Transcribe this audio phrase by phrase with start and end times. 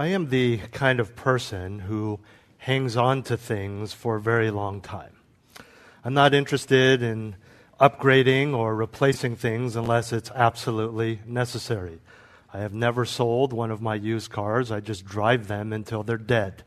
[0.00, 2.20] I am the kind of person who
[2.56, 5.12] hangs on to things for a very long time.
[6.02, 7.36] I'm not interested in
[7.78, 11.98] upgrading or replacing things unless it's absolutely necessary.
[12.50, 16.16] I have never sold one of my used cars, I just drive them until they're
[16.16, 16.64] dead.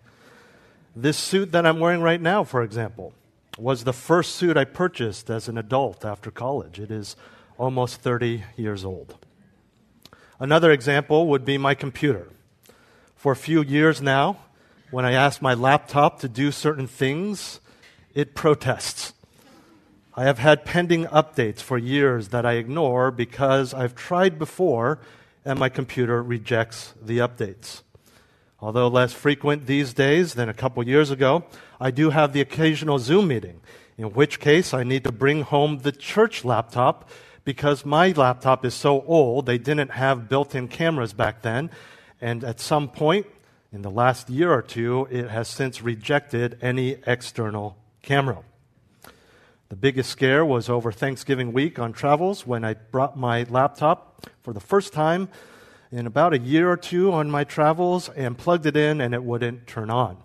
[0.95, 3.15] This suit that I'm wearing right now, for example,
[3.57, 6.79] was the first suit I purchased as an adult after college.
[6.79, 7.15] It is
[7.57, 9.17] almost 30 years old.
[10.39, 12.27] Another example would be my computer.
[13.23, 14.35] For a few years now,
[14.91, 17.61] when I ask my laptop to do certain things,
[18.13, 19.13] it protests.
[20.13, 24.99] I have had pending updates for years that I ignore because I've tried before
[25.45, 27.83] and my computer rejects the updates.
[28.59, 31.45] Although less frequent these days than a couple years ago,
[31.79, 33.61] I do have the occasional Zoom meeting,
[33.97, 37.09] in which case I need to bring home the church laptop
[37.45, 41.69] because my laptop is so old, they didn't have built in cameras back then,
[42.23, 43.27] and at some point
[43.73, 48.39] in the last year or two, it has since rejected any external camera.
[49.67, 54.53] The biggest scare was over Thanksgiving week on travels when I brought my laptop for
[54.53, 55.27] the first time
[55.91, 59.23] in about a year or two on my travels and plugged it in and it
[59.23, 60.15] wouldn't turn on.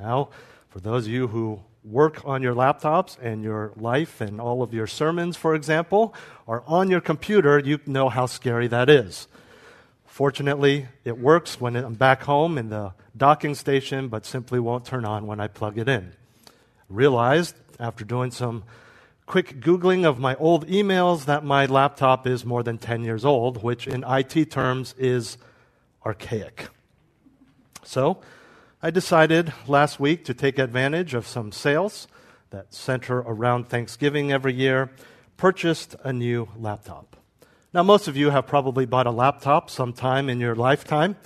[0.00, 0.28] Now,
[0.68, 4.72] for those of you who work on your laptops and your life and all of
[4.72, 6.14] your sermons, for example,
[6.46, 9.26] are on your computer, you know how scary that is.
[10.12, 15.06] Fortunately, it works when I'm back home in the docking station, but simply won't turn
[15.06, 16.12] on when I plug it in.
[16.90, 18.64] Realized after doing some
[19.24, 23.62] quick Googling of my old emails that my laptop is more than 10 years old,
[23.62, 25.38] which in IT terms is
[26.04, 26.68] archaic.
[27.82, 28.20] So
[28.82, 32.06] I decided last week to take advantage of some sales
[32.50, 34.90] that center around Thanksgiving every year,
[35.38, 37.16] purchased a new laptop.
[37.74, 41.16] Now, most of you have probably bought a laptop sometime in your lifetime,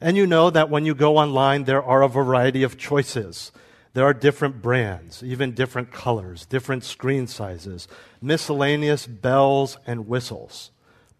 [0.00, 3.52] and you know that when you go online, there are a variety of choices.
[3.92, 7.86] There are different brands, even different colors, different screen sizes,
[8.22, 10.70] miscellaneous bells and whistles.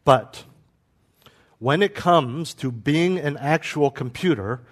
[0.05, 0.45] But
[1.59, 4.63] when it comes to being an actual computer,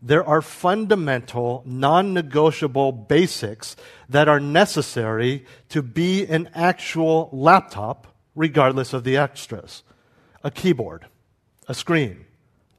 [0.00, 3.76] there are fundamental, non negotiable basics
[4.08, 8.09] that are necessary to be an actual laptop
[8.40, 9.82] regardless of the extras
[10.42, 11.04] a keyboard,
[11.68, 12.24] a screen,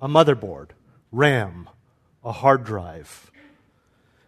[0.01, 0.69] a motherboard,
[1.11, 1.69] RAM,
[2.23, 3.29] a hard drive.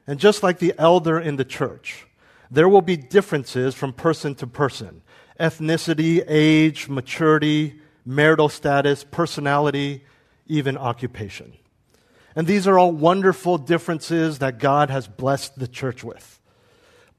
[0.05, 2.05] And just like the elder in the church,
[2.51, 5.01] there will be differences from person to person
[5.39, 10.03] ethnicity, age, maturity, marital status, personality,
[10.45, 11.53] even occupation.
[12.35, 16.39] And these are all wonderful differences that God has blessed the church with.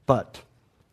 [0.05, 0.41] But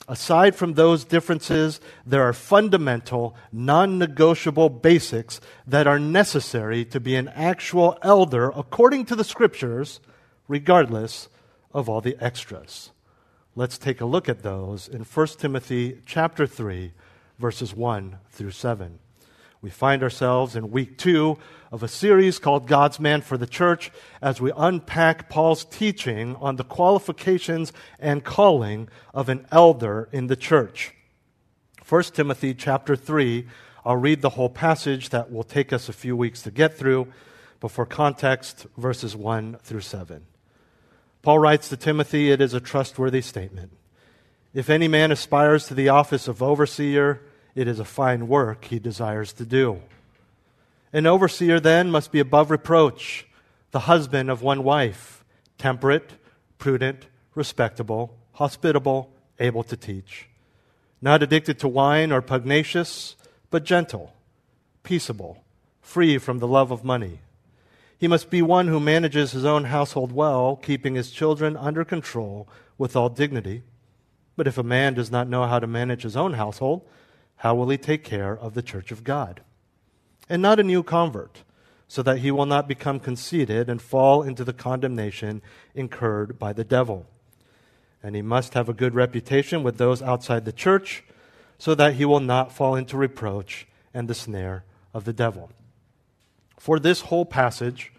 [0.09, 7.15] Aside from those differences, there are fundamental, non negotiable basics that are necessary to be
[7.15, 10.01] an actual elder according to the scriptures,
[10.49, 11.29] regardless
[11.73, 12.91] of all the extras.
[13.55, 16.93] Let's take a look at those in 1 Timothy chapter 3
[17.39, 18.99] verses 1 through 7.
[19.63, 21.39] We find ourselves in week 2
[21.71, 26.57] of a series called God's Man for the Church as we unpack Paul's teaching on
[26.57, 30.93] the qualifications and calling of an elder in the church.
[31.89, 33.47] 1 Timothy chapter 3,
[33.85, 37.07] I'll read the whole passage that will take us a few weeks to get through,
[37.61, 40.27] but for context, verses 1 through 7.
[41.23, 43.71] Paul writes to Timothy, it is a trustworthy statement.
[44.53, 47.21] If any man aspires to the office of overseer,
[47.55, 49.81] it is a fine work he desires to do.
[50.93, 53.27] An overseer then must be above reproach,
[53.71, 55.25] the husband of one wife,
[55.59, 56.13] temperate,
[56.59, 60.29] prudent, respectable, hospitable, able to teach,
[61.01, 63.17] not addicted to wine or pugnacious,
[63.51, 64.13] but gentle,
[64.83, 65.43] peaceable,
[65.81, 67.21] free from the love of money.
[67.99, 72.49] He must be one who manages his own household well, keeping his children under control
[72.77, 73.63] with all dignity.
[74.37, 76.83] But if a man does not know how to manage his own household,
[77.43, 79.43] how will he take care of the church of God?
[80.33, 81.43] and not a new convert,
[81.89, 85.43] so that he will not become conceited and fall into the condemnation
[85.75, 87.07] incurred by the devil.
[88.03, 91.05] And he must have a good reputation with those outside the church,
[91.59, 94.65] so that he will not fall into reproach and the snare
[94.95, 95.51] of the devil.
[96.59, 97.93] For this whole passage,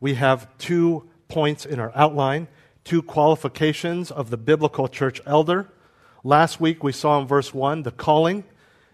[0.00, 2.46] we have two points in our outline,
[2.84, 5.68] two qualifications of the biblical church elder.
[6.22, 8.44] Last week we saw in verse 1 the calling,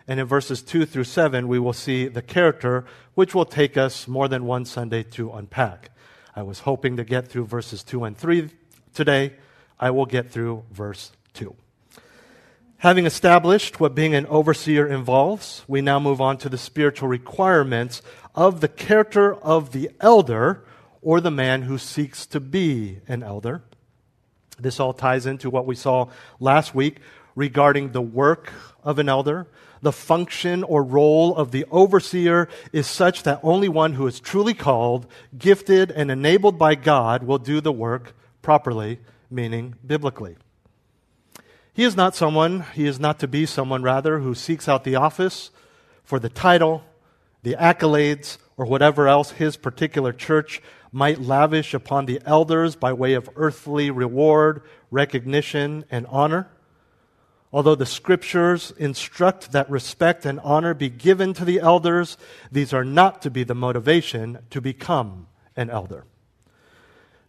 [0.07, 4.09] and in verses 2 through 7 we will see the character, which will take us
[4.09, 5.91] more than one Sunday to unpack.
[6.35, 8.51] I was hoping to get through verses 2 and 3
[8.95, 9.35] today.
[9.79, 11.55] I will get through verse 2.
[12.79, 18.01] Having established what being an overseer involves, we now move on to the spiritual requirements
[18.35, 20.65] of the character of the elder
[21.03, 23.63] or the man who seeks to be an elder.
[24.59, 26.09] This all ties into what we saw
[26.39, 27.01] last week
[27.35, 28.53] regarding the work
[28.83, 29.47] of an elder.
[29.83, 34.55] The function or role of the overseer is such that only one who is truly
[34.55, 35.07] called,
[35.37, 39.01] gifted, and enabled by God will do the work properly,
[39.31, 40.37] meaning biblically.
[41.73, 44.97] He is not someone, he is not to be someone, rather, who seeks out the
[44.97, 45.51] office
[46.03, 46.83] for the title,
[47.43, 50.61] the accolades, or whatever else his particular church
[50.93, 56.51] might lavish upon the elders by way of earthly reward, recognition, and honor.
[57.53, 62.17] Although the scriptures instruct that respect and honor be given to the elders,
[62.53, 65.27] these are not to be the motivation to become
[65.57, 66.05] an elder.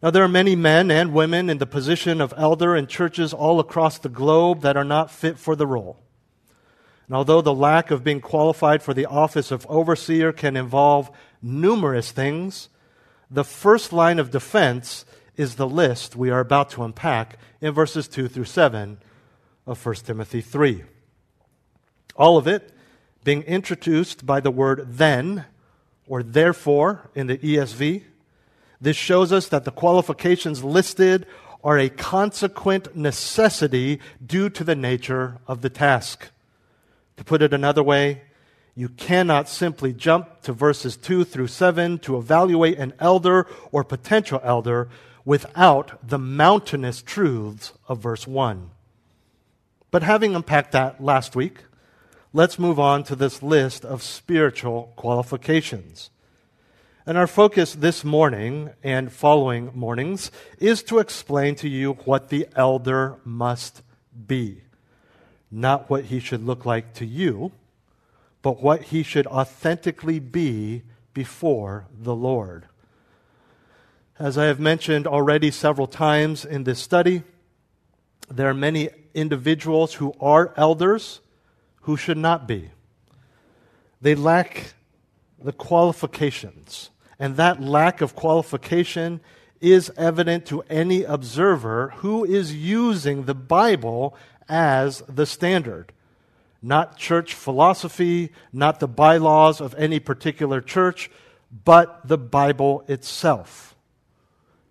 [0.04, 3.60] Now, there are many men and women in the position of elder in churches all
[3.60, 6.00] across the globe that are not fit for the role.
[7.08, 12.12] And although the lack of being qualified for the office of overseer can involve numerous
[12.12, 12.70] things,
[13.30, 18.08] the first line of defense is the list we are about to unpack in verses
[18.08, 18.98] 2 through 7
[19.66, 20.84] of 1 Timothy 3.
[22.16, 22.72] All of it
[23.24, 25.46] being introduced by the word then
[26.08, 28.04] or therefore in the ESV
[28.82, 31.28] this shows us that the qualifications listed
[31.64, 36.32] are a consequent necessity due to the nature of the task.
[37.18, 38.24] To put it another way,
[38.74, 44.42] you cannot simply jump to verses 2 through 7 to evaluate an elder or potential
[44.44, 44.90] elder
[45.24, 48.72] without the mountainous truths of verse 1.
[49.92, 51.66] But having unpacked that last week,
[52.32, 56.10] let's move on to this list of spiritual qualifications.
[57.06, 62.48] And our focus this morning and following mornings is to explain to you what the
[62.56, 63.82] elder must
[64.28, 64.62] be.
[65.52, 67.52] Not what he should look like to you,
[68.42, 70.84] but what he should authentically be
[71.14, 72.66] before the Lord.
[74.18, 77.24] As I have mentioned already several times in this study,
[78.30, 81.22] there are many individuals who are elders
[81.82, 82.70] who should not be.
[84.02, 84.74] They lack
[85.44, 86.90] the qualifications.
[87.20, 89.22] And that lack of qualification
[89.60, 94.16] is evident to any observer who is using the Bible
[94.50, 95.92] as the standard.
[96.64, 101.10] Not church philosophy, not the bylaws of any particular church,
[101.64, 103.76] but the Bible itself.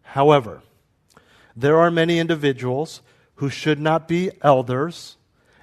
[0.03, 0.63] However,
[1.55, 3.01] there are many individuals
[3.41, 5.17] who should not be elders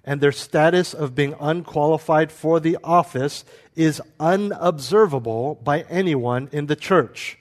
[0.03, 3.45] and their status of being unqualified for the office
[3.75, 7.37] is unobservable by anyone in the church.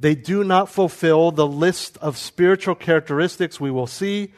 [0.00, 4.32] They do not fulfill the list of spiritual characteristics we will see,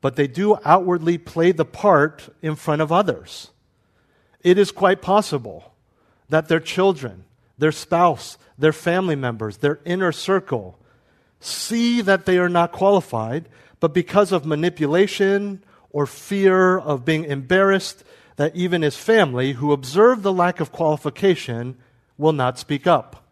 [0.00, 3.50] but they do outwardly play the part in front of others.
[4.42, 5.74] It is quite possible
[6.30, 7.24] that their children,
[7.58, 10.78] their spouse, their family members, their inner circle
[11.38, 13.46] see that they are not qualified,
[13.80, 18.04] but because of manipulation or fear of being embarrassed
[18.36, 21.76] that even his family, who observe the lack of qualification,
[22.16, 23.24] will not speak up.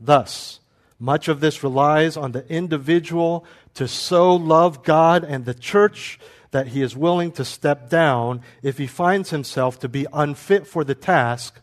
[0.00, 0.60] Thus,
[0.98, 3.44] much of this relies on the individual
[3.74, 6.18] to so love God and the church
[6.50, 10.84] that he is willing to step down if he finds himself to be unfit for
[10.84, 11.60] the task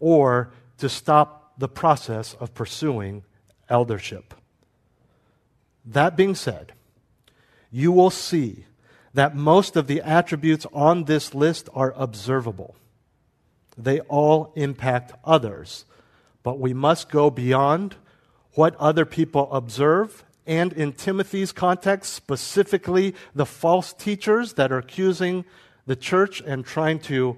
[0.00, 3.24] or to stop the process of pursuing
[3.68, 4.32] eldership.
[5.84, 6.72] That being said,
[7.74, 8.66] you will see
[9.14, 12.76] that most of the attributes on this list are observable.
[13.76, 15.84] They all impact others.
[16.44, 17.96] But we must go beyond
[18.52, 20.24] what other people observe.
[20.46, 25.44] And in Timothy's context, specifically the false teachers that are accusing
[25.84, 27.36] the church and trying to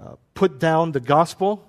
[0.00, 1.68] uh, put down the gospel,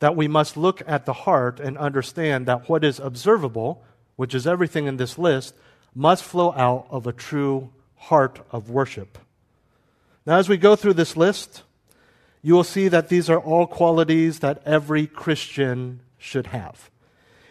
[0.00, 3.84] that we must look at the heart and understand that what is observable,
[4.16, 5.54] which is everything in this list,
[5.96, 9.18] must flow out of a true heart of worship.
[10.26, 11.62] Now, as we go through this list,
[12.42, 16.90] you will see that these are all qualities that every Christian should have.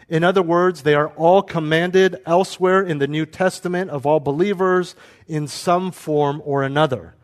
[0.08, 4.94] In other words, they are all commanded elsewhere in the New Testament of all believers
[5.26, 7.14] in some form or another.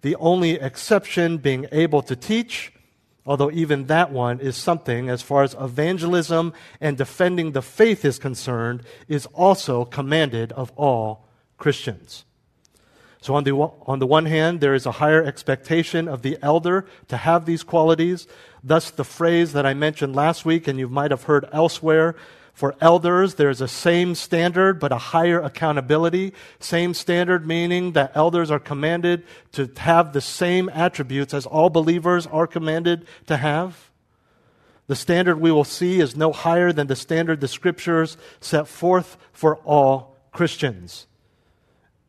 [0.00, 2.71] The only exception being able to teach
[3.24, 8.18] although even that one is something, as far as evangelism and defending the faith is
[8.18, 11.24] concerned, is also commanded of all
[11.58, 12.24] Christians.
[13.20, 16.86] So, on the, on the one hand, there is a higher expectation of the elder
[17.06, 18.26] to have these qualities.
[18.64, 22.16] Thus, the phrase that I mentioned last week, and you might have heard elsewhere,
[22.52, 26.34] for elders, there's a same standard, but a higher accountability.
[26.60, 32.26] Same standard meaning that elders are commanded to have the same attributes as all believers
[32.26, 33.90] are commanded to have.
[34.86, 39.16] The standard we will see is no higher than the standard the scriptures set forth
[39.32, 41.06] for all Christians.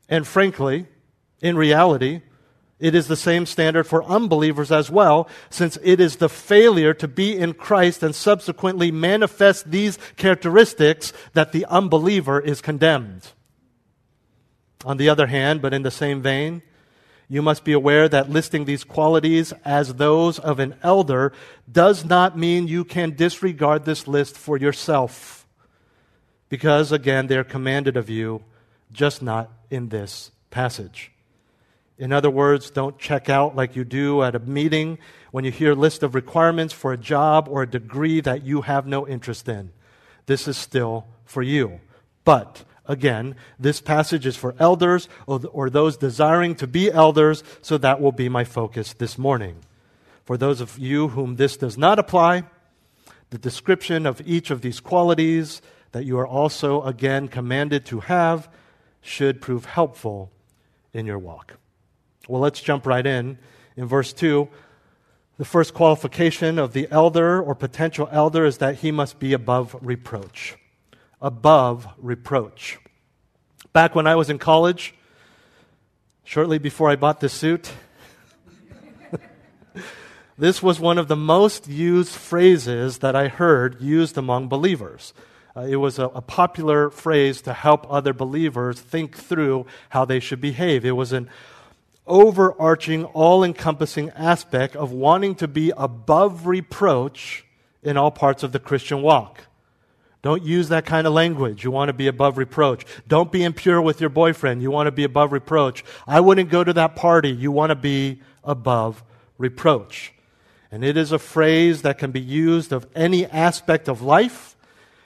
[0.10, 0.88] And frankly,
[1.42, 2.22] in reality,
[2.84, 7.08] it is the same standard for unbelievers as well, since it is the failure to
[7.08, 13.32] be in Christ and subsequently manifest these characteristics that the unbeliever is condemned.
[14.84, 16.62] On the other hand, but in the same vein,
[17.30, 21.32] you must be aware that listing these qualities as those of an elder
[21.72, 25.48] does not mean you can disregard this list for yourself.
[26.50, 28.44] Because, again, they are commanded of you,
[28.92, 31.13] just not in this passage.
[31.98, 34.98] In other words, don't check out like you do at a meeting
[35.32, 38.62] when you hear a list of requirements for a job or a degree that you
[38.62, 39.72] have no interest in.
[40.26, 41.80] This is still for you.
[42.26, 47.78] But again, this passage is for elders or, or those desiring to be elders, so
[47.78, 49.58] that will be my focus this morning.
[50.26, 52.44] For those of you whom this does not apply,
[53.30, 58.50] the description of each of these qualities that you are also again commanded to have
[59.02, 60.32] should prove helpful
[60.94, 61.58] in your walk.
[62.28, 63.38] Well, let's jump right in.
[63.76, 64.48] In verse 2,
[65.38, 69.76] the first qualification of the elder or potential elder is that he must be above
[69.82, 70.56] reproach.
[71.22, 72.80] Above reproach.
[73.74, 74.94] Back when I was in college,
[76.24, 77.72] shortly before I bought this suit,
[80.38, 85.14] this was one of the most used phrases that I heard used among believers.
[85.56, 90.20] Uh, it was a, a, popular phrase to help other believers think through how they
[90.20, 90.84] should behave.
[90.84, 91.30] It was an
[92.06, 97.46] overarching, all encompassing aspect of wanting to be above reproach
[97.82, 99.42] in all parts of the Christian walk.
[100.22, 101.66] Don't use that kind of language.
[101.66, 102.86] You want to be above reproach.
[103.08, 104.62] Don't be impure with your boyfriend.
[104.62, 105.84] You want to be above reproach.
[106.08, 107.30] I wouldn't go to that party.
[107.30, 109.04] You want to be above
[109.38, 110.14] reproach.
[110.72, 114.56] And it is a phrase that can be used of any aspect of life,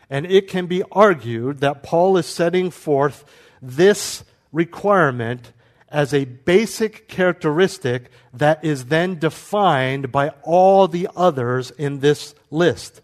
[0.10, 3.26] and it can be argued that Paul is setting forth
[3.62, 4.24] this
[4.54, 5.52] requirement
[5.90, 13.02] as a basic characteristic that is then defined by all the others in this list.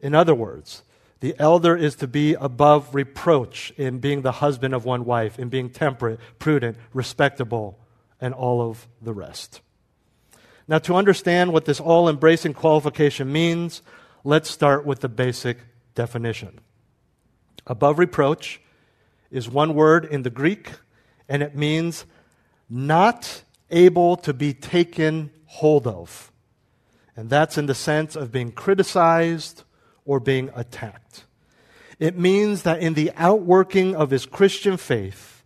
[0.00, 0.82] In other words,
[1.20, 5.48] the elder is to be above reproach in being the husband of one wife, in
[5.48, 7.78] being temperate, prudent, respectable,
[8.20, 9.60] and all of the rest.
[10.66, 13.82] Now, to understand what this all embracing qualification means,
[14.24, 15.58] let's start with the basic
[15.94, 16.60] definition.
[17.66, 18.60] Above reproach
[19.30, 20.72] is one word in the Greek
[21.28, 22.04] and it means
[22.68, 26.32] not able to be taken hold of.
[27.16, 29.62] And that's in the sense of being criticized
[30.04, 31.24] or being attacked.
[31.98, 35.42] It means that in the outworking of his Christian faith,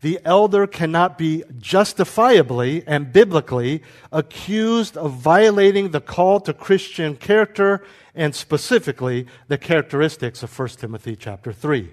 [0.00, 7.82] the elder cannot be justifiably and biblically accused of violating the call to Christian character
[8.14, 11.90] and specifically the characteristics of 1 Timothy chapter 3.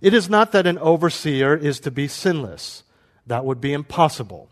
[0.00, 2.84] It is not that an overseer is to be sinless.
[3.26, 4.48] That would be impossible.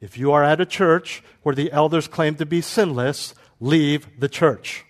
[0.00, 4.28] If you are at a church where the elders claim to be sinless, leave the
[4.28, 4.84] church.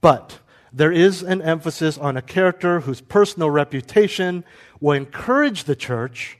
[0.00, 0.38] But
[0.72, 4.44] there is an emphasis on a character whose personal reputation
[4.80, 6.38] will encourage the church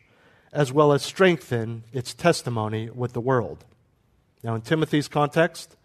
[0.53, 3.64] as well as strengthen its testimony with the world.
[4.43, 5.76] Now, in Timothy's context,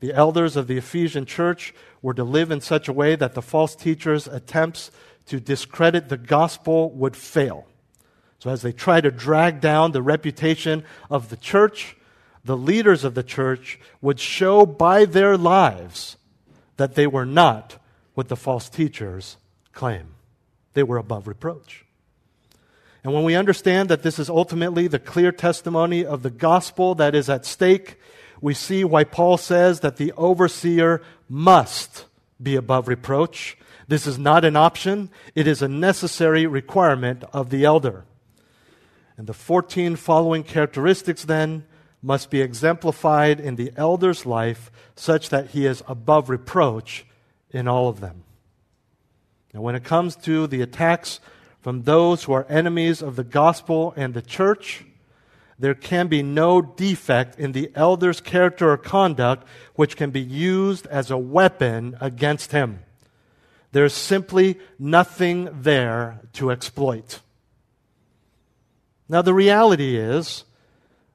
[0.00, 3.42] the elders of the Ephesian church were to live in such a way that the
[3.42, 4.90] false teachers' attempts
[5.26, 7.66] to discredit the gospel would fail.
[8.38, 11.96] So, as they try to drag down the reputation of the church,
[12.44, 16.16] the leaders of the church would show by their lives
[16.76, 17.78] that they were not
[18.14, 19.36] what the false teachers
[19.72, 20.14] claim.
[20.74, 21.84] They were above reproach.
[23.02, 27.14] And when we understand that this is ultimately the clear testimony of the gospel that
[27.14, 27.98] is at stake,
[28.40, 32.04] we see why Paul says that the overseer must
[32.42, 33.56] be above reproach
[33.88, 38.04] this is not an option, it is a necessary requirement of the elder.
[39.16, 41.64] And the 14 following characteristics then
[42.02, 47.06] must be exemplified in the elder's life such that he is above reproach
[47.50, 48.24] in all of them.
[49.54, 51.20] Now, when it comes to the attacks
[51.62, 54.84] from those who are enemies of the gospel and the church,
[55.58, 60.86] there can be no defect in the elder's character or conduct which can be used
[60.88, 62.80] as a weapon against him.
[63.76, 67.20] There's simply nothing there to exploit.
[69.06, 70.44] Now, the reality is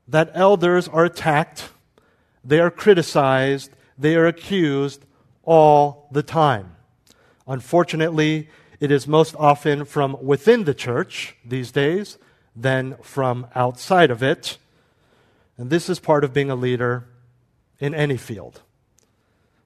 [0.07, 1.69] that elders are attacked,
[2.45, 5.03] they are criticized, they are accused
[5.41, 6.75] all the time.
[7.47, 8.47] Unfortunately,
[8.79, 12.19] it is most often from within the church these days
[12.55, 14.59] than from outside of it.
[15.57, 17.07] And this is part of being a leader
[17.79, 18.61] in any field.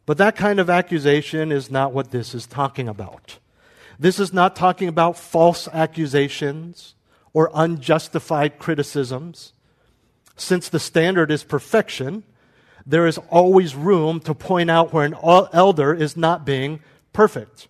[0.05, 3.39] But that kind of accusation is not what this is talking about.
[3.97, 6.95] This is not talking about false accusations
[7.33, 9.53] or unjustified criticisms.
[10.35, 12.24] Since the standard is perfection,
[12.85, 16.81] there is always room to point out where an elder is not being
[17.13, 17.67] perfect.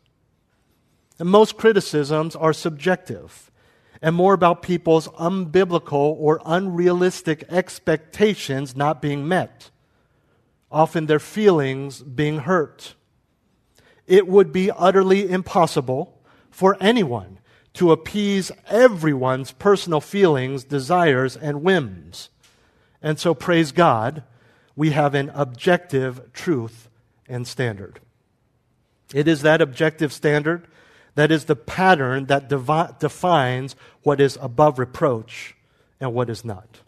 [1.20, 3.50] And most criticisms are subjective
[4.01, 9.72] and more about people's unbiblical or unrealistic expectations not being met,
[10.75, 12.96] often their feelings being hurt.
[14.05, 17.39] It would be utterly impossible for anyone
[17.75, 22.29] to appease everyone's personal feelings, desires, and whims.
[23.01, 24.24] And so, praise God,
[24.75, 26.89] we have an objective truth
[27.25, 28.01] and standard.
[29.13, 30.67] It is that objective standard
[31.15, 35.55] that is the pattern that devi- defines what is above reproach
[36.01, 36.82] and what is not.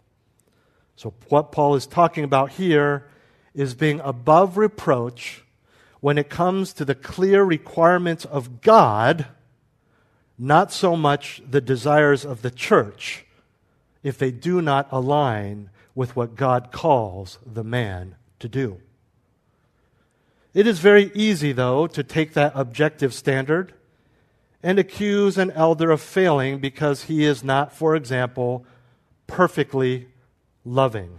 [0.94, 3.06] So, what Paul is talking about here
[3.58, 5.42] is being above reproach
[5.98, 9.26] when it comes to the clear requirements of God,
[10.38, 13.26] not so much the desires of the church,
[14.04, 18.80] if they do not align with what God calls the man to do.
[20.54, 23.74] It is very easy, though, to take that objective standard
[24.62, 28.64] and accuse an elder of failing because he is not, for example,
[29.26, 30.06] perfectly
[30.64, 31.18] loving.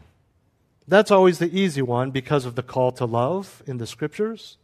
[0.89, 4.57] That's always the easy one because of the call to love in the scriptures.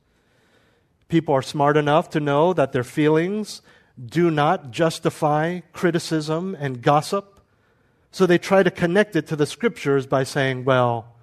[1.08, 3.62] People are smart enough to know that their feelings
[4.04, 7.40] do not justify criticism and gossip.
[8.12, 11.14] So they try to connect it to the scriptures by saying, well,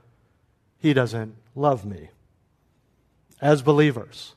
[0.79, 2.11] he doesn't love me.
[3.41, 4.37] As believers,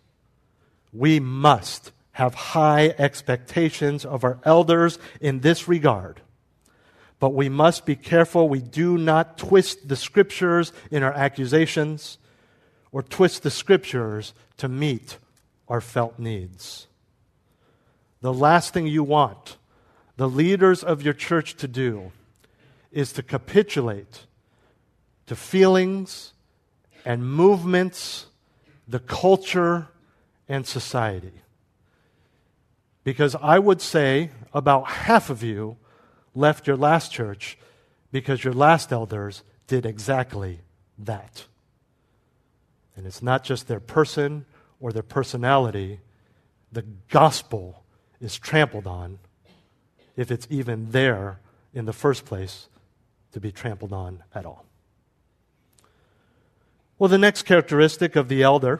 [0.91, 6.21] we must have high expectations of our elders in this regard.
[7.19, 12.17] But we must be careful we do not twist the scriptures in our accusations
[12.91, 15.17] or twist the scriptures to meet
[15.67, 16.87] our felt needs.
[18.21, 19.57] The last thing you want
[20.17, 22.11] the leaders of your church to do
[22.91, 24.25] is to capitulate
[25.25, 26.33] to feelings
[27.03, 28.27] and movements,
[28.87, 29.87] the culture,
[30.47, 31.41] and society.
[33.03, 35.77] Because I would say about half of you
[36.35, 37.57] left your last church
[38.11, 40.59] because your last elders did exactly
[40.99, 41.45] that.
[42.95, 44.45] And it's not just their person
[44.79, 45.99] or their personality,
[46.71, 47.83] the gospel
[48.21, 49.19] is trampled on
[50.15, 51.39] if it's even there
[51.73, 52.69] in the first place
[53.33, 54.65] to be trampled on at all.
[56.97, 58.79] Well, the next characteristic of the elder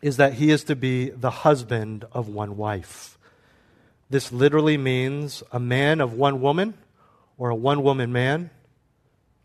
[0.00, 3.11] is that he is to be the husband of one wife.
[4.12, 6.74] This literally means a man of one woman,
[7.38, 8.50] or a one woman man,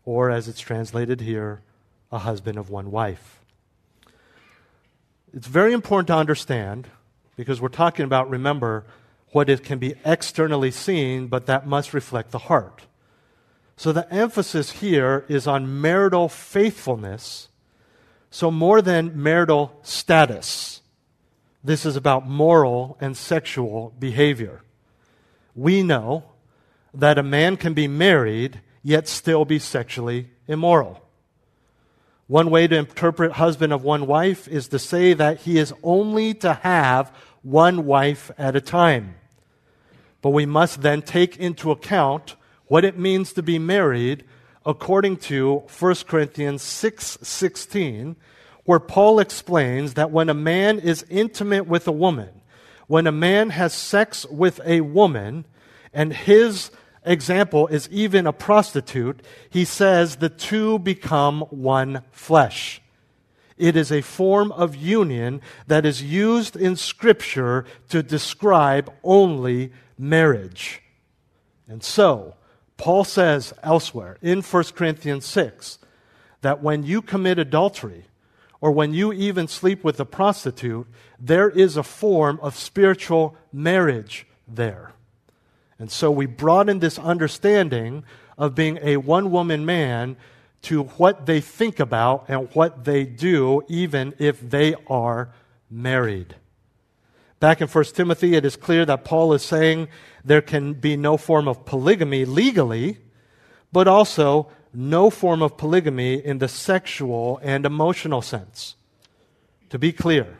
[0.04, 1.62] or as it's translated here,
[2.12, 3.40] a husband of one wife.
[5.32, 6.86] It's very important to understand
[7.34, 8.84] because we're talking about, remember,
[9.32, 12.82] what it can be externally seen, but that must reflect the heart.
[13.76, 17.48] So the emphasis here is on marital faithfulness
[18.30, 20.77] so, more than marital status,
[21.62, 24.62] this is about moral and sexual behavior.
[25.54, 26.24] We know
[26.94, 31.02] that a man can be married yet still be sexually immoral.
[32.26, 36.34] One way to interpret husband of one wife is to say that he is only
[36.34, 37.10] to have
[37.42, 39.14] one wife at a time.
[40.20, 44.24] But we must then take into account what it means to be married
[44.66, 48.16] according to 1 Corinthians 6:16, 6,
[48.68, 52.28] where Paul explains that when a man is intimate with a woman,
[52.86, 55.46] when a man has sex with a woman,
[55.94, 56.70] and his
[57.02, 62.82] example is even a prostitute, he says the two become one flesh.
[63.56, 70.82] It is a form of union that is used in Scripture to describe only marriage.
[71.66, 72.34] And so,
[72.76, 75.78] Paul says elsewhere in 1 Corinthians 6
[76.42, 78.04] that when you commit adultery,
[78.60, 80.86] or when you even sleep with a prostitute,
[81.18, 84.92] there is a form of spiritual marriage there.
[85.78, 88.04] And so we broaden this understanding
[88.36, 90.16] of being a one woman man
[90.62, 95.32] to what they think about and what they do, even if they are
[95.70, 96.34] married.
[97.38, 99.88] Back in 1 Timothy, it is clear that Paul is saying
[100.24, 102.98] there can be no form of polygamy legally,
[103.70, 108.74] but also no form of polygamy in the sexual and emotional sense.
[109.70, 110.38] To be clear,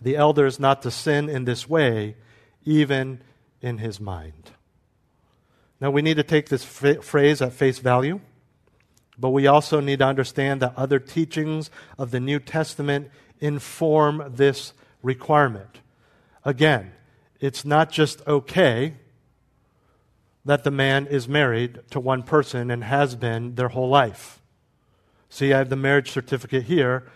[0.00, 2.16] the elder is not to sin in this way,
[2.64, 3.20] even
[3.60, 4.50] in his mind.
[5.80, 8.20] Now, we need to take this phrase at face value,
[9.18, 14.72] but we also need to understand that other teachings of the New Testament inform this
[15.02, 15.80] requirement.
[16.44, 16.92] Again,
[17.40, 18.94] it's not just okay
[20.44, 24.40] that the man is married to one person and has been their whole life.
[25.28, 27.10] See, I have the marriage certificate here,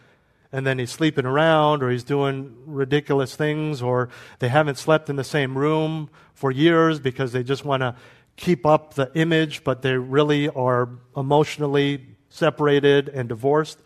[0.52, 4.08] and then he's sleeping around or he's doing ridiculous things or
[4.38, 7.96] they haven't slept in the same room for years because they just want to
[8.36, 13.78] keep up the image, but they really are emotionally separated and divorced.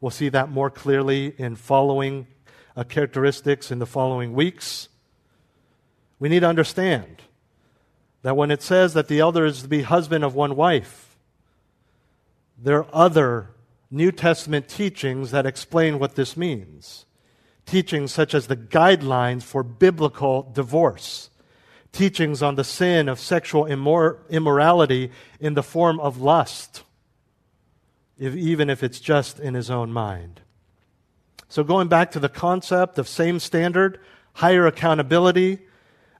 [0.00, 2.26] We'll see that more clearly in following
[2.76, 4.88] uh, characteristics in the following weeks.
[6.18, 7.22] We need to understand
[8.26, 11.16] that when it says that the elder is to be husband of one wife,
[12.60, 13.50] there are other
[13.88, 17.06] New Testament teachings that explain what this means.
[17.66, 21.30] Teachings such as the guidelines for biblical divorce,
[21.92, 26.82] teachings on the sin of sexual immor- immorality in the form of lust,
[28.18, 30.40] if, even if it's just in his own mind.
[31.48, 34.00] So, going back to the concept of same standard,
[34.32, 35.60] higher accountability,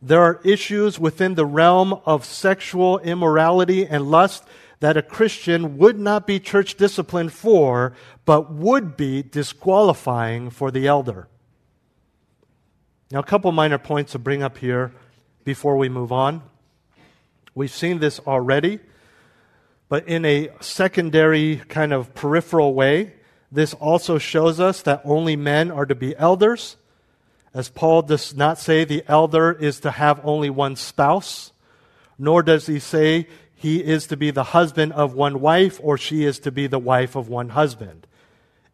[0.02, 4.44] there are issues within the realm of sexual immorality and lust
[4.80, 10.86] that a Christian would not be church disciplined for, but would be disqualifying for the
[10.86, 11.28] elder.
[13.10, 14.92] Now, a couple minor points to bring up here
[15.44, 16.42] before we move on.
[17.54, 18.80] We've seen this already,
[19.88, 23.14] but in a secondary kind of peripheral way,
[23.50, 26.76] this also shows us that only men are to be elders.
[27.56, 31.52] As Paul does not say the elder is to have only one spouse,
[32.18, 36.24] nor does he say he is to be the husband of one wife or she
[36.24, 38.06] is to be the wife of one husband.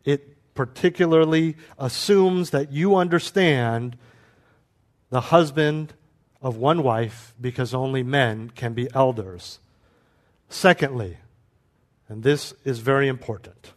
[0.04, 3.96] It particularly assumes that you understand
[5.10, 5.94] the husband
[6.42, 9.60] of one wife because only men can be elders.
[10.48, 11.18] Secondly,
[12.08, 13.74] and this is very important,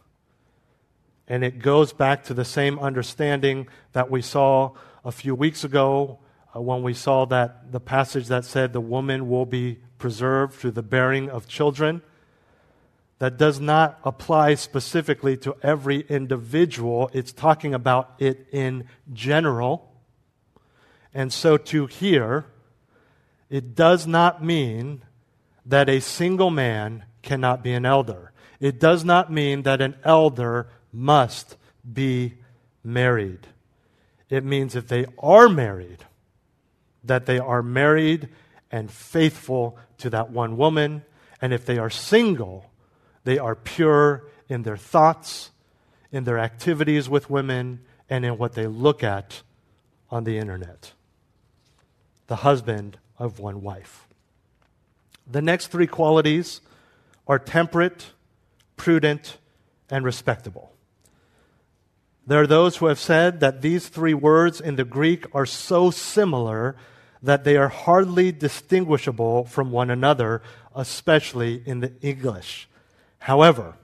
[1.28, 4.72] and it goes back to the same understanding that we saw
[5.06, 6.18] a few weeks ago
[6.54, 10.72] uh, when we saw that the passage that said the woman will be preserved through
[10.72, 12.02] the bearing of children.
[13.20, 17.08] That does not apply specifically to every individual.
[17.14, 19.90] It's talking about it in general.
[21.14, 22.46] And so, to here,
[23.48, 25.02] it does not mean
[25.64, 28.32] that a single man cannot be an elder.
[28.60, 31.56] It does not mean that an elder must
[31.90, 32.34] be
[32.84, 33.46] married.
[34.28, 36.04] It means if they are married,
[37.04, 38.28] that they are married
[38.70, 41.04] and faithful to that one woman.
[41.40, 42.70] And if they are single,
[43.24, 45.50] they are pure in their thoughts,
[46.10, 49.42] in their activities with women, and in what they look at
[50.10, 50.92] on the internet.
[52.26, 54.08] The husband of one wife.
[55.26, 56.60] The next three qualities
[57.26, 58.12] are temperate,
[58.76, 59.38] prudent,
[59.90, 60.75] and respectable.
[62.26, 65.92] There are those who have said that these three words in the Greek are so
[65.92, 66.76] similar
[67.22, 70.42] that they are hardly distinguishable from one another,
[70.74, 72.68] especially in the English.
[73.20, 73.76] However,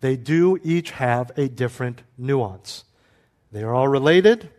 [0.00, 2.84] they do each have a different nuance.
[3.50, 4.50] They are all related,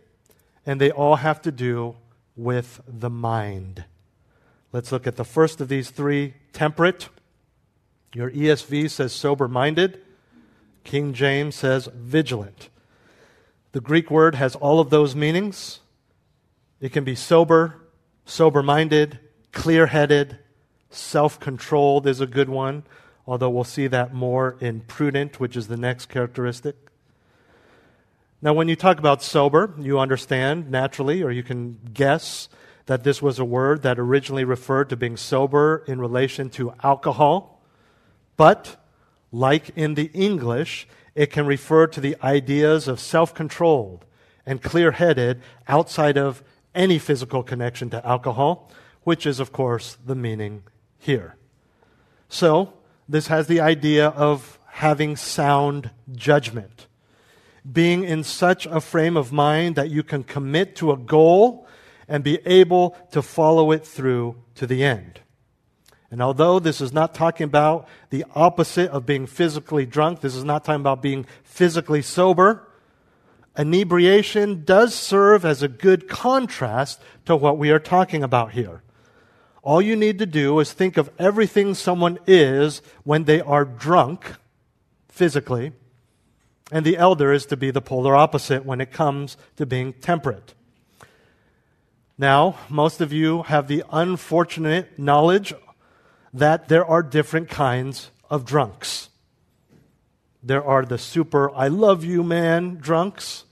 [0.66, 1.96] and they all have to do
[2.36, 3.84] with the mind.
[4.72, 7.08] Let's look at the first of these three temperate.
[8.14, 10.00] Your ESV says sober minded,
[10.84, 12.68] King James says vigilant.
[13.74, 15.80] The Greek word has all of those meanings.
[16.80, 17.82] It can be sober,
[18.24, 19.18] sober minded,
[19.50, 20.38] clear headed,
[20.90, 22.84] self controlled is a good one,
[23.26, 26.76] although we'll see that more in prudent, which is the next characteristic.
[28.40, 32.48] Now, when you talk about sober, you understand naturally, or you can guess,
[32.86, 37.60] that this was a word that originally referred to being sober in relation to alcohol.
[38.36, 38.76] But,
[39.32, 44.04] like in the English, it can refer to the ideas of self controlled
[44.46, 46.42] and clear headed outside of
[46.74, 48.70] any physical connection to alcohol,
[49.02, 50.64] which is, of course, the meaning
[50.98, 51.36] here.
[52.28, 52.72] So,
[53.08, 56.86] this has the idea of having sound judgment,
[57.70, 61.66] being in such a frame of mind that you can commit to a goal
[62.08, 65.20] and be able to follow it through to the end.
[66.14, 70.44] And although this is not talking about the opposite of being physically drunk, this is
[70.44, 72.68] not talking about being physically sober,
[73.58, 78.84] inebriation does serve as a good contrast to what we are talking about here.
[79.64, 84.36] All you need to do is think of everything someone is when they are drunk
[85.08, 85.72] physically,
[86.70, 90.54] and the elder is to be the polar opposite when it comes to being temperate.
[92.16, 95.52] Now, most of you have the unfortunate knowledge
[96.34, 99.08] that there are different kinds of drunks.
[100.42, 103.44] There are the super, I love you, man drunks.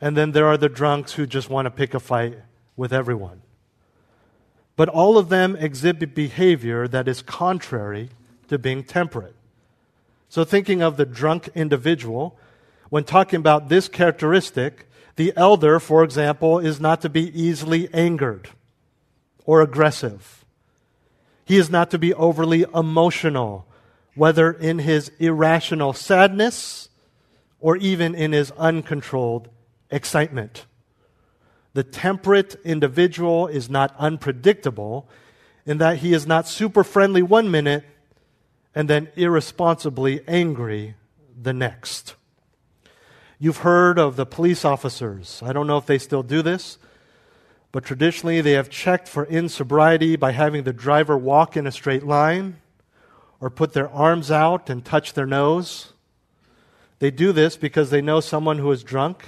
[0.00, 2.38] And then there are the drunks who just want to pick a fight
[2.76, 3.42] with everyone.
[4.76, 8.10] But all of them exhibit behavior that is contrary
[8.48, 9.36] to being temperate.
[10.28, 12.38] So, thinking of the drunk individual,
[12.88, 18.48] when talking about this characteristic, the elder, for example, is not to be easily angered
[19.44, 20.41] or aggressive.
[21.52, 23.66] He is not to be overly emotional,
[24.14, 26.88] whether in his irrational sadness
[27.60, 29.50] or even in his uncontrolled
[29.90, 30.64] excitement.
[31.74, 35.10] The temperate individual is not unpredictable
[35.66, 37.84] in that he is not super friendly one minute
[38.74, 40.94] and then irresponsibly angry
[41.38, 42.14] the next.
[43.38, 45.42] You've heard of the police officers.
[45.44, 46.78] I don't know if they still do this,
[47.72, 52.04] but traditionally they have checked for insobriety by having the driver walk in a straight
[52.04, 52.58] line
[53.40, 55.94] or put their arms out and touch their nose.
[56.98, 59.24] They do this because they know someone who is drunk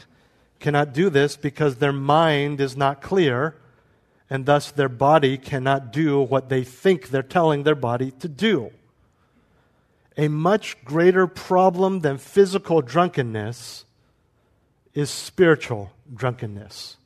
[0.61, 3.57] cannot do this because their mind is not clear
[4.31, 8.71] and thus their body cannot do what they think they're telling their body to do.
[10.17, 13.85] A much greater problem than physical drunkenness
[14.93, 16.97] is spiritual drunkenness.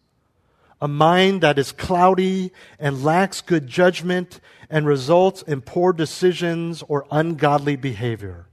[0.80, 7.06] A mind that is cloudy and lacks good judgment and results in poor decisions or
[7.10, 8.46] ungodly behavior.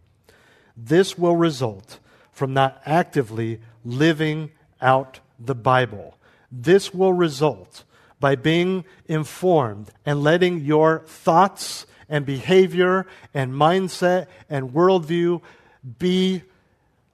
[0.76, 2.00] This will result
[2.32, 6.18] from not actively living out the Bible.
[6.52, 7.84] This will result
[8.20, 15.42] by being informed and letting your thoughts and behavior and mindset and worldview
[16.00, 16.44] be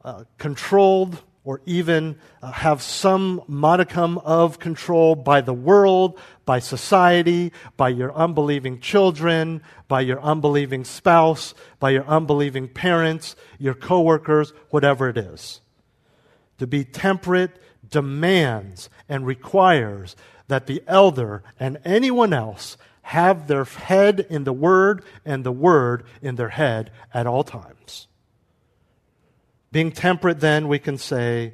[0.04, 7.52] uh, controlled or even uh, have some modicum of control by the world, by society,
[7.78, 15.10] by your unbelieving children, by your unbelieving spouse, by your unbelieving parents, your coworkers, whatever
[15.10, 15.62] it is.
[16.60, 17.58] To be temperate
[17.90, 20.16] demands and requires
[20.48, 26.04] that the elder and anyone else have their head in the Word and the Word
[26.22, 28.08] in their head at all times.
[29.72, 31.54] Being temperate, then, we can say,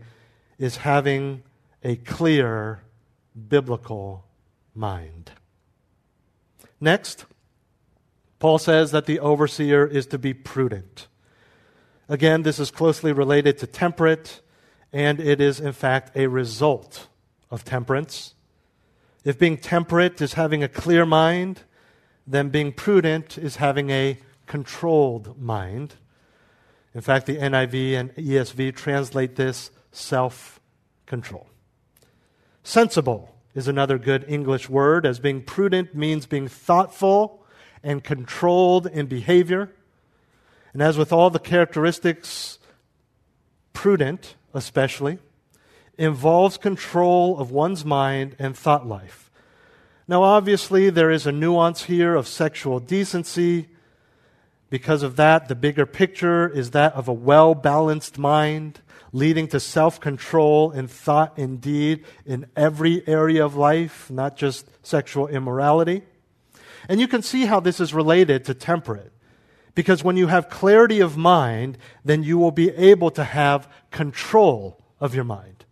[0.57, 1.43] is having
[1.83, 2.81] a clear
[3.47, 4.25] biblical
[4.73, 5.31] mind.
[6.79, 7.25] Next,
[8.39, 11.07] Paul says that the overseer is to be prudent.
[12.09, 14.41] Again, this is closely related to temperate,
[14.93, 17.07] and it is, in fact, a result
[17.51, 18.33] of temperance.
[19.23, 21.63] If being temperate is having a clear mind,
[22.25, 25.95] then being prudent is having a controlled mind.
[26.97, 30.59] In fact, the NIV and ESV translate this self
[31.05, 31.47] control.
[32.63, 37.45] Sensible is another good English word, as being prudent means being thoughtful
[37.83, 39.71] and controlled in behavior.
[40.73, 42.57] And as with all the characteristics,
[43.73, 45.19] prudent especially,
[45.99, 49.29] involves control of one's mind and thought life.
[50.07, 53.69] Now, obviously, there is a nuance here of sexual decency.
[54.69, 58.81] Because of that, the bigger picture is that of a well balanced mind,
[59.13, 64.69] leading to self control in thought and deed in every area of life, not just
[64.85, 66.03] sexual immorality.
[66.89, 69.11] And you can see how this is related to temperate.
[69.75, 74.83] Because when you have clarity of mind, then you will be able to have control
[74.99, 75.65] of your mind.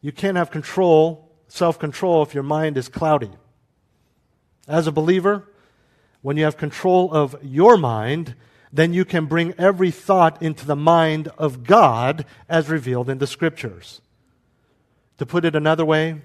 [0.00, 3.30] You can't have control, self control, if your mind is cloudy.
[4.66, 5.48] As a believer,
[6.22, 8.34] when you have control of your mind,
[8.72, 13.26] then you can bring every thought into the mind of God as revealed in the
[13.26, 14.00] scriptures.
[15.18, 16.22] To put it another way,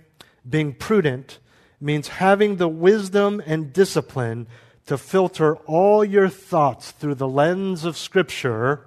[0.47, 1.39] being prudent
[1.79, 4.47] means having the wisdom and discipline
[4.87, 8.85] to filter all your thoughts through the lens of Scripture